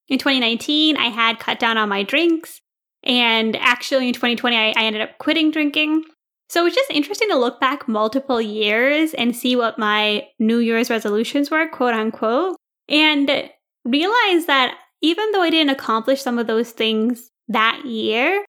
In 0.10 0.18
2019, 0.18 0.98
I 0.98 1.08
had 1.08 1.39
cut 1.39 1.60
down 1.60 1.78
on 1.78 1.89
my 1.89 2.04
drinks. 2.04 2.60
And 3.04 3.56
actually, 3.58 4.08
in 4.08 4.13
2020, 4.13 4.56
I, 4.56 4.74
I 4.76 4.86
ended 4.86 5.02
up 5.02 5.18
quitting 5.20 5.52
drinking. 5.52 6.06
So 6.50 6.66
it's 6.66 6.76
just 6.76 6.92
interesting 6.92 7.30
to 7.30 7.38
look 7.38 7.60
back 7.60 7.88
multiple 7.88 8.42
years 8.42 9.13
and 9.13 9.36
see 9.36 9.56
what 9.56 9.80
my 9.80 10.28
New 10.39 10.58
Year's 10.58 10.89
resolutions 10.89 11.50
were, 11.50 11.68
quote 11.68 11.94
unquote, 11.94 12.58
and 12.89 13.50
realize 13.86 14.46
that 14.46 14.78
even 15.02 15.32
though 15.32 15.41
I 15.41 15.50
didn't 15.50 15.72
accomplish 15.72 16.22
some 16.22 16.39
of 16.39 16.48
those 16.48 16.72
things 16.72 17.30
that 17.48 17.86
year, 17.86 18.46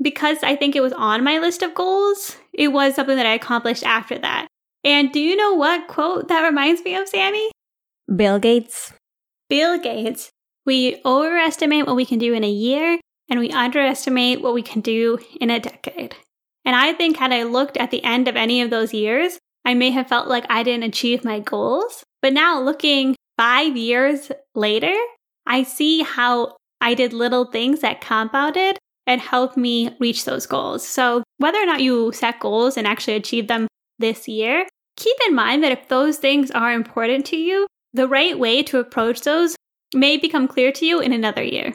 because 0.00 0.38
I 0.42 0.54
think 0.56 0.76
it 0.76 0.80
was 0.80 0.92
on 0.92 1.24
my 1.24 1.38
list 1.38 1.62
of 1.62 1.74
goals, 1.74 2.36
it 2.52 2.68
was 2.68 2.94
something 2.94 3.16
that 3.16 3.26
I 3.26 3.34
accomplished 3.34 3.84
after 3.84 4.18
that. 4.18 4.46
And 4.84 5.12
do 5.12 5.20
you 5.20 5.36
know 5.36 5.54
what 5.54 5.88
quote 5.88 6.28
that 6.28 6.46
reminds 6.46 6.82
me 6.82 6.94
of, 6.94 7.08
Sammy? 7.08 7.50
Bill 8.14 8.38
Gates. 8.38 8.92
Bill 9.50 9.78
Gates. 9.78 10.30
We 10.64 11.00
overestimate 11.04 11.86
what 11.86 11.96
we 11.96 12.04
can 12.04 12.18
do 12.18 12.32
in 12.34 12.44
a 12.44 12.50
year, 12.50 13.00
and 13.28 13.40
we 13.40 13.50
underestimate 13.50 14.40
what 14.40 14.54
we 14.54 14.62
can 14.62 14.80
do 14.80 15.18
in 15.40 15.50
a 15.50 15.58
decade. 15.58 16.14
And 16.64 16.76
I 16.76 16.92
think, 16.92 17.16
had 17.16 17.32
I 17.32 17.44
looked 17.44 17.76
at 17.76 17.90
the 17.90 18.04
end 18.04 18.28
of 18.28 18.36
any 18.36 18.62
of 18.62 18.70
those 18.70 18.92
years, 18.94 19.38
I 19.64 19.74
may 19.74 19.90
have 19.90 20.08
felt 20.08 20.28
like 20.28 20.44
I 20.48 20.62
didn't 20.62 20.84
achieve 20.84 21.24
my 21.24 21.40
goals. 21.40 22.04
But 22.22 22.32
now, 22.32 22.60
looking 22.60 23.16
five 23.38 23.76
years 23.76 24.30
later, 24.54 24.92
I 25.46 25.62
see 25.62 26.02
how 26.02 26.56
I 26.82 26.92
did 26.92 27.14
little 27.14 27.46
things 27.46 27.80
that 27.80 28.02
compounded 28.02 28.76
and 29.06 29.20
helped 29.20 29.56
me 29.56 29.96
reach 29.98 30.26
those 30.26 30.44
goals. 30.44 30.86
So, 30.86 31.22
whether 31.38 31.58
or 31.58 31.64
not 31.64 31.80
you 31.80 32.12
set 32.12 32.40
goals 32.40 32.76
and 32.76 32.86
actually 32.86 33.14
achieve 33.14 33.48
them 33.48 33.66
this 33.98 34.28
year, 34.28 34.66
keep 34.96 35.16
in 35.26 35.34
mind 35.34 35.64
that 35.64 35.72
if 35.72 35.88
those 35.88 36.18
things 36.18 36.50
are 36.50 36.72
important 36.72 37.24
to 37.26 37.36
you, 37.36 37.66
the 37.94 38.08
right 38.08 38.38
way 38.38 38.62
to 38.64 38.78
approach 38.78 39.22
those 39.22 39.56
may 39.94 40.18
become 40.18 40.46
clear 40.46 40.70
to 40.72 40.84
you 40.84 41.00
in 41.00 41.12
another 41.12 41.42
year. 41.42 41.72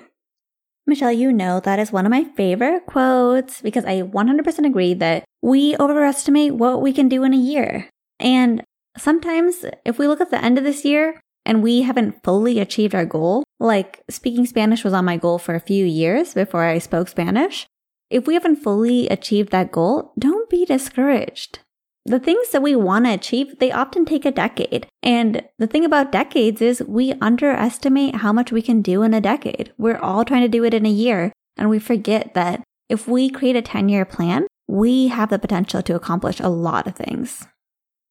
Michelle, 0.85 1.13
you 1.13 1.31
know 1.31 1.61
that 1.61 1.79
is 1.79 1.91
one 1.91 2.05
of 2.05 2.11
my 2.11 2.25
favorite 2.35 2.85
quotes 2.85 3.61
because 3.61 3.85
I 3.85 4.01
100% 4.01 4.67
agree 4.67 4.93
that 4.95 5.23
we 5.41 5.75
overestimate 5.77 6.55
what 6.55 6.81
we 6.81 6.91
can 6.91 7.07
do 7.07 7.23
in 7.23 7.33
a 7.33 7.37
year. 7.37 7.89
And 8.19 8.63
sometimes, 8.97 9.65
if 9.85 9.97
we 9.97 10.07
look 10.07 10.21
at 10.21 10.29
the 10.29 10.43
end 10.43 10.57
of 10.57 10.65
this 10.65 10.83
year 10.85 11.21
and 11.45 11.63
we 11.63 11.81
haven't 11.81 12.23
fully 12.23 12.59
achieved 12.59 12.95
our 12.95 13.05
goal, 13.05 13.43
like 13.59 14.01
speaking 14.09 14.45
Spanish 14.45 14.83
was 14.83 14.93
on 14.93 15.05
my 15.05 15.17
goal 15.17 15.37
for 15.37 15.55
a 15.55 15.59
few 15.59 15.85
years 15.85 16.33
before 16.33 16.63
I 16.63 16.77
spoke 16.79 17.07
Spanish, 17.07 17.67
if 18.09 18.27
we 18.27 18.35
haven't 18.35 18.57
fully 18.57 19.07
achieved 19.07 19.51
that 19.51 19.71
goal, 19.71 20.13
don't 20.19 20.49
be 20.49 20.65
discouraged. 20.65 21.59
The 22.05 22.19
things 22.19 22.49
that 22.49 22.61
we 22.61 22.75
want 22.75 23.05
to 23.05 23.13
achieve, 23.13 23.57
they 23.59 23.71
often 23.71 24.05
take 24.05 24.25
a 24.25 24.31
decade. 24.31 24.87
And 25.01 25.43
the 25.57 25.67
thing 25.67 25.85
about 25.85 26.11
decades 26.11 26.61
is 26.61 26.83
we 26.83 27.13
underestimate 27.13 28.17
how 28.17 28.33
much 28.33 28.51
we 28.51 28.61
can 28.61 28.81
do 28.81 29.03
in 29.03 29.13
a 29.13 29.21
decade. 29.21 29.71
We're 29.77 29.97
all 29.97 30.25
trying 30.25 30.41
to 30.41 30.49
do 30.49 30.63
it 30.63 30.73
in 30.73 30.85
a 30.85 30.89
year. 30.89 31.31
And 31.57 31.69
we 31.69 31.79
forget 31.79 32.33
that 32.33 32.61
if 32.89 33.07
we 33.07 33.29
create 33.29 33.55
a 33.55 33.61
10 33.61 33.87
year 33.89 34.05
plan, 34.05 34.47
we 34.67 35.07
have 35.07 35.29
the 35.29 35.39
potential 35.39 35.81
to 35.81 35.95
accomplish 35.95 36.39
a 36.39 36.49
lot 36.49 36.87
of 36.87 36.95
things. 36.95 37.47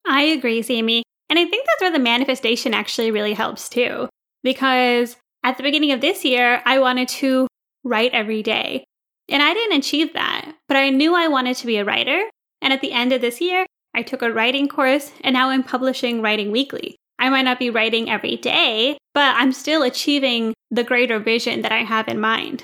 I 0.06 0.22
agree, 0.22 0.62
Sammy. 0.62 1.02
And 1.32 1.38
I 1.38 1.46
think 1.46 1.64
that's 1.64 1.80
where 1.80 1.90
the 1.90 1.98
manifestation 1.98 2.74
actually 2.74 3.10
really 3.10 3.32
helps 3.32 3.70
too. 3.70 4.06
Because 4.42 5.16
at 5.42 5.56
the 5.56 5.62
beginning 5.62 5.90
of 5.90 6.02
this 6.02 6.26
year, 6.26 6.60
I 6.66 6.78
wanted 6.78 7.08
to 7.08 7.46
write 7.84 8.12
every 8.12 8.42
day. 8.42 8.84
And 9.30 9.42
I 9.42 9.54
didn't 9.54 9.78
achieve 9.78 10.12
that, 10.12 10.52
but 10.68 10.76
I 10.76 10.90
knew 10.90 11.14
I 11.14 11.28
wanted 11.28 11.56
to 11.56 11.66
be 11.66 11.78
a 11.78 11.86
writer. 11.86 12.22
And 12.60 12.70
at 12.70 12.82
the 12.82 12.92
end 12.92 13.14
of 13.14 13.22
this 13.22 13.40
year, 13.40 13.64
I 13.94 14.02
took 14.02 14.20
a 14.20 14.30
writing 14.30 14.68
course 14.68 15.10
and 15.22 15.32
now 15.32 15.48
I'm 15.48 15.62
publishing 15.62 16.20
Writing 16.20 16.50
Weekly. 16.50 16.96
I 17.18 17.30
might 17.30 17.46
not 17.46 17.58
be 17.58 17.70
writing 17.70 18.10
every 18.10 18.36
day, 18.36 18.98
but 19.14 19.34
I'm 19.34 19.52
still 19.52 19.82
achieving 19.82 20.52
the 20.70 20.84
greater 20.84 21.18
vision 21.18 21.62
that 21.62 21.72
I 21.72 21.78
have 21.78 22.08
in 22.08 22.20
mind. 22.20 22.62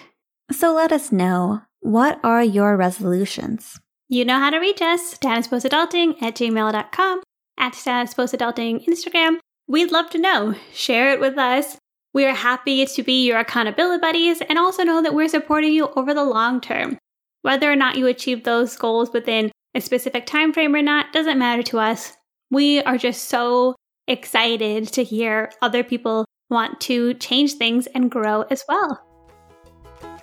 So 0.52 0.74
let 0.74 0.92
us 0.92 1.10
know 1.10 1.62
what 1.80 2.20
are 2.22 2.44
your 2.44 2.76
resolutions? 2.76 3.80
You 4.10 4.26
know 4.26 4.38
how 4.38 4.50
to 4.50 4.58
reach 4.58 4.82
us 4.82 5.14
statuspostadulting 5.14 6.22
at 6.22 6.34
gmail.com, 6.34 7.22
at 7.58 7.72
uh, 7.72 7.76
Status 7.76 8.14
Post 8.14 8.34
Adulting 8.34 8.86
Instagram. 8.86 9.38
We'd 9.66 9.92
love 9.92 10.10
to 10.10 10.18
know. 10.18 10.54
Share 10.72 11.12
it 11.12 11.20
with 11.20 11.36
us. 11.36 11.76
We 12.14 12.24
are 12.24 12.34
happy 12.34 12.86
to 12.86 13.02
be 13.02 13.26
your 13.26 13.38
accountability 13.38 14.00
buddies 14.00 14.40
and 14.40 14.58
also 14.58 14.82
know 14.82 15.02
that 15.02 15.14
we're 15.14 15.28
supporting 15.28 15.72
you 15.72 15.88
over 15.88 16.14
the 16.14 16.24
long 16.24 16.60
term. 16.60 16.98
Whether 17.42 17.70
or 17.70 17.76
not 17.76 17.96
you 17.96 18.06
achieve 18.06 18.44
those 18.44 18.76
goals 18.76 19.12
within 19.12 19.52
a 19.74 19.80
specific 19.80 20.26
time 20.26 20.52
frame 20.52 20.74
or 20.74 20.82
not 20.82 21.12
doesn't 21.12 21.38
matter 21.38 21.62
to 21.64 21.78
us. 21.78 22.16
We 22.50 22.82
are 22.82 22.96
just 22.96 23.28
so 23.28 23.76
excited 24.06 24.88
to 24.94 25.04
hear 25.04 25.52
other 25.60 25.84
people 25.84 26.24
want 26.50 26.80
to 26.80 27.14
change 27.14 27.54
things 27.54 27.86
and 27.88 28.10
grow 28.10 28.42
as 28.50 28.64
well. 28.68 29.04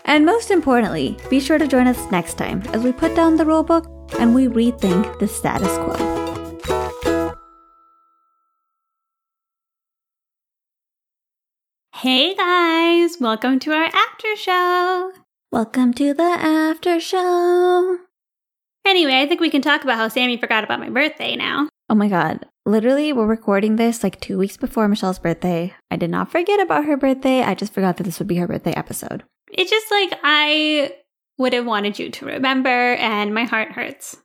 And 0.06 0.26
most 0.26 0.52
importantly, 0.52 1.18
be 1.30 1.40
sure 1.40 1.58
to 1.58 1.68
join 1.68 1.88
us 1.88 2.12
next 2.12 2.36
time 2.36 2.62
as 2.74 2.84
we 2.84 2.92
put 2.92 3.16
down 3.16 3.38
the 3.38 3.44
rulebook 3.44 3.88
and 4.20 4.36
we 4.36 4.48
rethink 4.48 5.20
the 5.20 5.28
status 5.28 5.76
quo. 5.78 6.15
Hey 12.06 12.36
guys, 12.36 13.18
welcome 13.20 13.58
to 13.62 13.72
our 13.72 13.86
after 13.86 14.36
show. 14.36 15.12
Welcome 15.52 15.92
to 15.96 16.14
the 16.14 16.22
after 16.22 17.00
show. 17.00 17.98
Anyway, 18.86 19.20
I 19.20 19.26
think 19.26 19.42
we 19.42 19.50
can 19.50 19.64
talk 19.64 19.84
about 19.84 19.98
how 19.98 20.08
Sammy 20.08 20.38
forgot 20.38 20.64
about 20.64 20.80
my 20.80 20.92
birthday 20.92 21.36
now. 21.36 21.68
Oh 21.90 21.96
my 21.96 22.08
god. 22.08 22.46
Literally, 22.64 23.12
we're 23.12 23.26
recording 23.26 23.78
this 23.78 24.04
like 24.04 24.22
two 24.22 24.38
weeks 24.38 24.56
before 24.56 24.88
Michelle's 24.88 25.18
birthday. 25.18 25.74
I 25.90 25.96
did 25.96 26.12
not 26.12 26.32
forget 26.32 26.60
about 26.60 26.86
her 26.86 26.96
birthday. 26.96 27.42
I 27.42 27.56
just 27.56 27.74
forgot 27.74 27.98
that 27.98 28.04
this 28.04 28.20
would 28.20 28.28
be 28.28 28.36
her 28.36 28.48
birthday 28.48 28.74
episode. 28.74 29.24
It's 29.52 29.72
just 29.72 29.90
like 29.90 30.20
I 30.22 30.94
would 31.40 31.54
have 31.54 31.66
wanted 31.66 31.98
you 31.98 32.12
to 32.12 32.26
remember, 32.28 32.70
and 32.70 33.34
my 33.34 33.46
heart 33.46 33.72
hurts. 33.72 34.16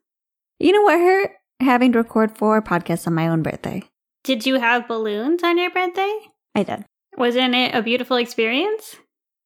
You 0.59 0.73
know 0.73 0.83
what 0.83 0.99
hurt? 1.01 1.31
Having 1.61 1.93
to 1.93 1.99
record 2.01 2.37
four 2.37 2.61
podcasts 2.61 3.07
on 3.07 3.15
my 3.15 3.27
own 3.27 3.43
birthday. 3.43 3.85
Did 4.23 4.45
you 4.45 4.57
have 4.61 4.87
balloons 4.87 5.43
on 5.43 5.57
your 5.57 5.71
birthday? 5.71 6.15
I 6.55 6.65
did. 6.65 6.85
Wasn't 7.17 7.55
it 7.55 7.75
a 7.75 7.83
beautiful 7.83 8.17
experience? 8.17 8.97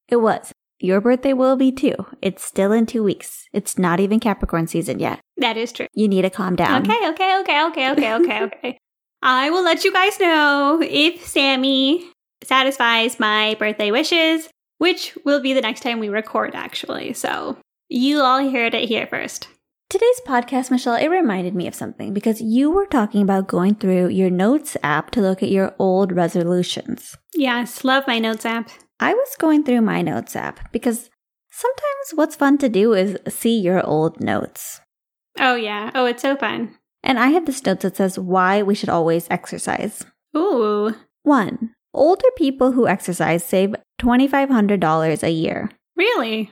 It 0.09 0.17
was. 0.17 0.53
Your 0.81 1.01
birthday 1.01 1.33
will 1.33 1.57
be 1.57 1.73
too. 1.73 1.95
It's 2.21 2.45
still 2.45 2.73
in 2.73 2.87
two 2.87 3.03
weeks. 3.03 3.49
It's 3.53 3.79
not 3.79 4.01
even 4.01 4.21
Capricorn 4.21 4.67
season 4.67 4.99
yet. 4.99 5.21
That 5.39 5.57
is 5.57 5.73
true. 5.73 5.87
You 5.95 6.09
need 6.09 6.23
to 6.23 6.31
calm 6.31 6.57
down. 6.57 6.83
Okay, 6.83 7.09
okay, 7.11 7.39
okay, 7.41 7.65
okay, 7.67 7.91
okay, 7.93 8.15
okay, 8.15 8.43
okay. 8.45 8.79
I 9.23 9.51
will 9.51 9.65
let 9.65 9.85
you 9.85 9.93
guys 9.93 10.21
know 10.21 10.81
if 10.83 11.27
Sammy 11.27 12.11
satisfies 12.43 13.19
my 13.19 13.55
birthday 13.59 13.91
wishes, 13.91 14.49
which 14.79 15.17
will 15.25 15.41
be 15.41 15.55
the 15.55 15.63
next 15.63 15.81
time 15.81 16.01
we 16.01 16.11
record, 16.11 16.55
actually. 16.55 17.15
So 17.15 17.57
you 17.89 18.21
all 18.21 18.51
heard 18.51 18.75
it 18.75 18.89
here 18.89 19.07
first. 19.07 19.49
Today's 19.95 20.23
podcast, 20.27 20.73
Michelle, 20.73 20.97
it 20.97 21.07
reminded 21.07 21.55
me 21.55 21.69
of 21.69 21.75
something 21.77 22.13
because 22.13 22.41
you 22.41 22.69
were 22.69 22.85
talking 22.85 23.23
about 23.23 23.47
going 23.47 23.77
through 23.77 24.09
your 24.09 24.29
notes 24.29 24.77
app 24.83 25.13
to 25.13 25.21
look 25.21 25.41
at 25.41 25.53
your 25.53 25.73
old 25.79 26.11
resolutions. 26.11 27.17
Yes, 27.33 27.85
love 27.85 28.03
my 28.09 28.19
notes 28.19 28.45
app. 28.45 28.71
I 28.99 29.15
was 29.15 29.37
going 29.39 29.63
through 29.63 29.83
my 29.83 30.03
notes 30.03 30.35
app 30.35 30.73
because 30.73 31.11
sometimes 31.53 32.11
what's 32.17 32.35
fun 32.35 32.59
to 32.59 32.69
do 32.69 32.93
is 32.93 33.17
see 33.29 33.57
your 33.57 33.87
old 33.87 34.21
notes. 34.21 34.81
Oh, 35.39 35.55
yeah. 35.55 35.93
Oh, 35.95 36.07
it's 36.07 36.23
so 36.23 36.35
fun. 36.35 36.75
And 37.05 37.17
I 37.17 37.29
have 37.29 37.47
this 37.47 37.65
note 37.65 37.79
that 37.83 37.95
says 37.95 38.19
why 38.19 38.65
we 38.65 38.75
should 38.75 38.89
always 38.89 39.29
exercise. 39.31 40.05
Ooh. 40.37 40.93
One, 41.23 41.73
older 41.93 42.31
people 42.37 42.73
who 42.73 42.89
exercise 42.89 43.45
save 43.45 43.77
$2,500 44.01 45.23
a 45.23 45.31
year. 45.31 45.71
Really? 45.95 46.51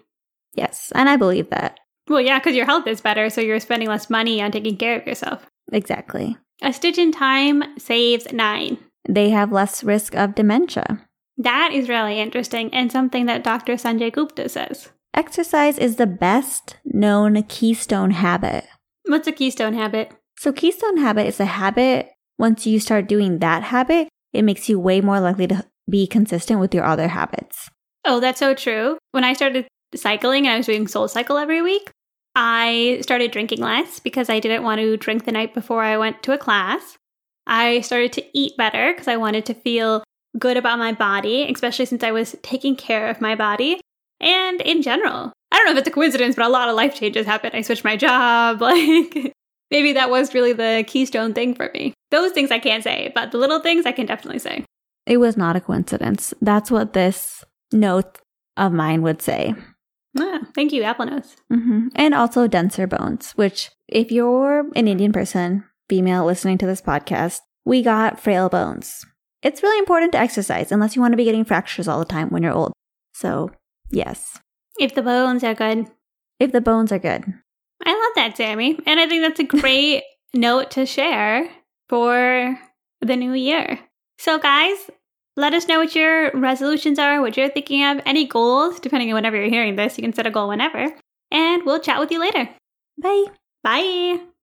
Yes, 0.54 0.92
and 0.94 1.08
I 1.08 1.16
believe 1.16 1.50
that. 1.50 1.80
Well, 2.12 2.20
yeah, 2.20 2.38
because 2.38 2.54
your 2.54 2.66
health 2.66 2.86
is 2.86 3.00
better, 3.00 3.30
so 3.30 3.40
you're 3.40 3.58
spending 3.58 3.88
less 3.88 4.10
money 4.10 4.42
on 4.42 4.52
taking 4.52 4.76
care 4.76 5.00
of 5.00 5.06
yourself. 5.06 5.46
Exactly. 5.72 6.36
A 6.60 6.70
stitch 6.70 6.98
in 6.98 7.10
time 7.10 7.64
saves 7.78 8.30
nine. 8.30 8.76
They 9.08 9.30
have 9.30 9.50
less 9.50 9.82
risk 9.82 10.14
of 10.14 10.34
dementia. 10.34 11.08
That 11.38 11.70
is 11.72 11.88
really 11.88 12.20
interesting 12.20 12.72
and 12.74 12.92
something 12.92 13.24
that 13.26 13.42
Dr. 13.42 13.76
Sanjay 13.76 14.12
Gupta 14.12 14.50
says. 14.50 14.90
Exercise 15.14 15.78
is 15.78 15.96
the 15.96 16.06
best 16.06 16.76
known 16.84 17.42
keystone 17.44 18.10
habit. 18.10 18.66
What's 19.06 19.26
a 19.26 19.32
keystone 19.32 19.72
habit? 19.72 20.12
So, 20.38 20.52
keystone 20.52 20.98
habit 20.98 21.26
is 21.26 21.40
a 21.40 21.46
habit. 21.46 22.10
Once 22.38 22.66
you 22.66 22.78
start 22.78 23.08
doing 23.08 23.38
that 23.38 23.62
habit, 23.62 24.08
it 24.34 24.42
makes 24.42 24.68
you 24.68 24.78
way 24.78 25.00
more 25.00 25.18
likely 25.18 25.46
to 25.46 25.64
be 25.88 26.06
consistent 26.06 26.60
with 26.60 26.74
your 26.74 26.84
other 26.84 27.08
habits. 27.08 27.70
Oh, 28.04 28.20
that's 28.20 28.38
so 28.38 28.52
true. 28.52 28.98
When 29.12 29.24
I 29.24 29.32
started 29.32 29.66
cycling 29.94 30.46
and 30.46 30.52
I 30.52 30.56
was 30.58 30.66
doing 30.66 30.86
Soul 30.86 31.08
Cycle 31.08 31.38
every 31.38 31.62
week, 31.62 31.90
I 32.34 33.00
started 33.02 33.30
drinking 33.30 33.60
less 33.60 34.00
because 34.00 34.30
I 34.30 34.40
didn't 34.40 34.62
want 34.62 34.80
to 34.80 34.96
drink 34.96 35.24
the 35.24 35.32
night 35.32 35.54
before 35.54 35.82
I 35.82 35.98
went 35.98 36.22
to 36.22 36.32
a 36.32 36.38
class. 36.38 36.96
I 37.46 37.80
started 37.80 38.12
to 38.14 38.24
eat 38.38 38.56
better 38.56 38.92
because 38.92 39.08
I 39.08 39.16
wanted 39.16 39.44
to 39.46 39.54
feel 39.54 40.02
good 40.38 40.56
about 40.56 40.78
my 40.78 40.92
body, 40.92 41.50
especially 41.52 41.86
since 41.86 42.02
I 42.02 42.12
was 42.12 42.36
taking 42.42 42.76
care 42.76 43.08
of 43.08 43.20
my 43.20 43.34
body. 43.34 43.80
And 44.20 44.60
in 44.62 44.82
general, 44.82 45.32
I 45.50 45.56
don't 45.56 45.66
know 45.66 45.72
if 45.72 45.78
it's 45.78 45.88
a 45.88 45.92
coincidence, 45.92 46.36
but 46.36 46.46
a 46.46 46.48
lot 46.48 46.68
of 46.68 46.76
life 46.76 46.94
changes 46.94 47.26
happened. 47.26 47.54
I 47.54 47.62
switched 47.62 47.84
my 47.84 47.96
job. 47.96 48.62
Like, 49.72 49.78
maybe 49.78 49.94
that 49.94 50.10
was 50.10 50.34
really 50.34 50.52
the 50.52 50.84
keystone 50.86 51.32
thing 51.32 51.54
for 51.54 51.70
me. 51.72 51.94
Those 52.10 52.32
things 52.32 52.50
I 52.50 52.58
can't 52.58 52.84
say, 52.84 53.10
but 53.14 53.32
the 53.32 53.38
little 53.38 53.58
things 53.58 53.86
I 53.86 53.92
can 53.92 54.04
definitely 54.04 54.38
say. 54.38 54.66
It 55.06 55.16
was 55.16 55.36
not 55.36 55.56
a 55.56 55.60
coincidence. 55.60 56.34
That's 56.42 56.70
what 56.70 56.92
this 56.92 57.42
note 57.72 58.18
of 58.58 58.72
mine 58.72 59.00
would 59.00 59.22
say. 59.22 59.54
Ah, 60.18 60.40
thank 60.54 60.72
you, 60.72 60.82
Apple 60.82 61.06
Notes. 61.06 61.36
hmm 61.50 61.88
And 61.94 62.14
also 62.14 62.46
denser 62.46 62.86
bones, 62.86 63.32
which, 63.32 63.70
if 63.88 64.10
you're 64.12 64.66
an 64.76 64.86
Indian 64.88 65.12
person, 65.12 65.64
female 65.88 66.24
listening 66.26 66.58
to 66.58 66.66
this 66.66 66.82
podcast, 66.82 67.40
we 67.64 67.82
got 67.82 68.20
frail 68.20 68.48
bones. 68.48 69.04
It's 69.42 69.62
really 69.62 69.78
important 69.78 70.12
to 70.12 70.18
exercise 70.18 70.70
unless 70.70 70.94
you 70.94 71.02
want 71.02 71.12
to 71.12 71.16
be 71.16 71.24
getting 71.24 71.44
fractures 71.44 71.88
all 71.88 71.98
the 71.98 72.04
time 72.04 72.28
when 72.30 72.42
you're 72.42 72.52
old. 72.52 72.72
So, 73.14 73.50
yes, 73.90 74.38
If 74.78 74.94
the 74.94 75.02
bones 75.02 75.42
are 75.44 75.54
good. 75.54 75.86
if 76.38 76.52
the 76.52 76.60
bones 76.60 76.92
are 76.92 76.98
good. 76.98 77.24
I 77.84 77.90
love 77.92 78.12
that, 78.16 78.36
Sammy. 78.36 78.78
And 78.86 79.00
I 79.00 79.08
think 79.08 79.22
that's 79.22 79.40
a 79.40 79.44
great 79.60 80.02
note 80.34 80.70
to 80.72 80.86
share 80.86 81.48
for 81.88 82.58
the 83.00 83.16
new 83.16 83.32
year. 83.32 83.78
So, 84.18 84.38
guys, 84.38 84.76
let 85.36 85.54
us 85.54 85.68
know 85.68 85.78
what 85.78 85.94
your 85.94 86.30
resolutions 86.32 86.98
are, 86.98 87.20
what 87.20 87.36
you're 87.36 87.48
thinking 87.48 87.84
of, 87.84 88.00
any 88.04 88.26
goals, 88.26 88.80
depending 88.80 89.10
on 89.10 89.14
whenever 89.14 89.36
you're 89.36 89.48
hearing 89.48 89.76
this. 89.76 89.96
You 89.96 90.02
can 90.02 90.12
set 90.12 90.26
a 90.26 90.30
goal 90.30 90.48
whenever. 90.48 90.94
And 91.30 91.64
we'll 91.64 91.80
chat 91.80 92.00
with 92.00 92.10
you 92.10 92.20
later. 92.20 92.48
Bye. 93.00 93.24
Bye. 93.62 94.31